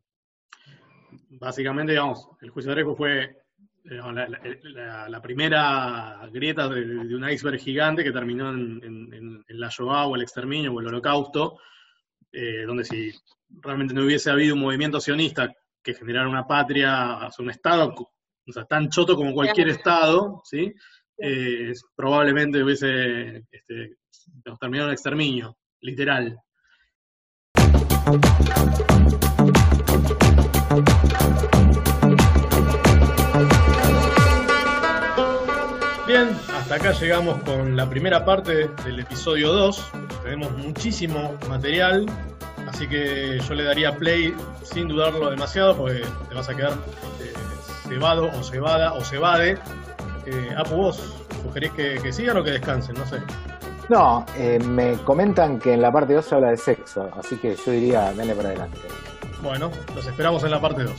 básicamente, 1.30 1.92
digamos, 1.92 2.28
el 2.40 2.50
juicio 2.50 2.70
de 2.70 2.74
Dreyfus 2.76 2.96
fue 2.96 3.36
la, 3.84 5.22
primera 5.22 6.28
grieta 6.32 6.68
de, 6.68 7.14
un 7.14 7.28
iceberg 7.28 7.58
gigante 7.58 8.04
que 8.04 8.12
terminó 8.12 8.50
en, 8.50 9.44
la 9.48 9.68
Shoah 9.68 10.06
o 10.06 10.16
el 10.16 10.22
exterminio 10.22 10.72
o 10.72 10.80
el 10.80 10.88
holocausto, 10.88 11.58
eh, 12.32 12.64
donde 12.66 12.84
si 12.84 13.12
realmente 13.62 13.94
no 13.94 14.04
hubiese 14.04 14.30
habido 14.30 14.54
un 14.54 14.60
movimiento 14.60 15.00
sionista 15.00 15.52
que 15.82 15.94
generara 15.94 16.28
una 16.28 16.46
patria, 16.46 17.28
un 17.38 17.50
Estado, 17.50 17.94
o 17.96 18.52
sea, 18.52 18.64
tan 18.64 18.88
choto 18.88 19.16
como 19.16 19.32
cualquier 19.32 19.68
Estado, 19.68 20.42
¿sí? 20.44 20.72
Eh, 21.16 21.72
probablemente 21.94 22.62
hubiese 22.62 23.44
este, 23.50 23.96
terminado 24.58 24.88
en 24.88 24.92
exterminio, 24.92 25.56
literal. 25.80 26.38
Bien, 36.06 36.28
hasta 36.52 36.74
acá 36.74 36.92
llegamos 36.92 37.40
con 37.44 37.76
la 37.76 37.88
primera 37.88 38.24
parte 38.24 38.68
del 38.84 38.98
episodio 38.98 39.52
2. 39.52 39.92
Tenemos 40.24 40.50
muchísimo 40.58 41.38
material, 41.48 42.06
así 42.68 42.88
que 42.88 43.38
yo 43.38 43.54
le 43.54 43.62
daría 43.62 43.94
play 43.94 44.34
sin 44.64 44.88
dudarlo 44.88 45.30
demasiado 45.30 45.76
porque 45.76 46.02
te 46.28 46.34
vas 46.34 46.48
a 46.48 46.56
quedar 46.56 46.72
eh, 46.72 47.32
cebado 47.88 48.28
o 48.36 48.42
cebada 48.42 48.92
o 48.94 49.04
cebade. 49.04 49.58
Eh, 50.26 50.54
Apu, 50.56 50.74
vos, 50.74 51.14
¿sugerís 51.42 51.70
que, 51.72 52.12
sigan 52.12 52.36
o 52.38 52.42
que 52.44 52.50
descansen? 52.52 52.96
No 52.96 53.06
sé. 53.06 53.18
No, 53.90 54.24
eh, 54.36 54.60
me 54.64 54.98
comentan 54.98 55.58
que 55.58 55.72
en 55.72 55.82
la 55.82 55.90
parte 55.90 56.14
2 56.14 56.24
se 56.24 56.36
habla 56.36 56.50
de 56.50 56.56
sexo, 56.56 57.10
así 57.18 57.36
que 57.38 57.56
yo 57.56 57.72
diría, 57.72 58.12
dale 58.12 58.36
para 58.36 58.50
adelante. 58.50 58.78
Bueno, 59.42 59.72
los 59.96 60.06
esperamos 60.06 60.44
en 60.44 60.52
la 60.52 60.60
parte 60.60 60.84
2. 60.84 60.94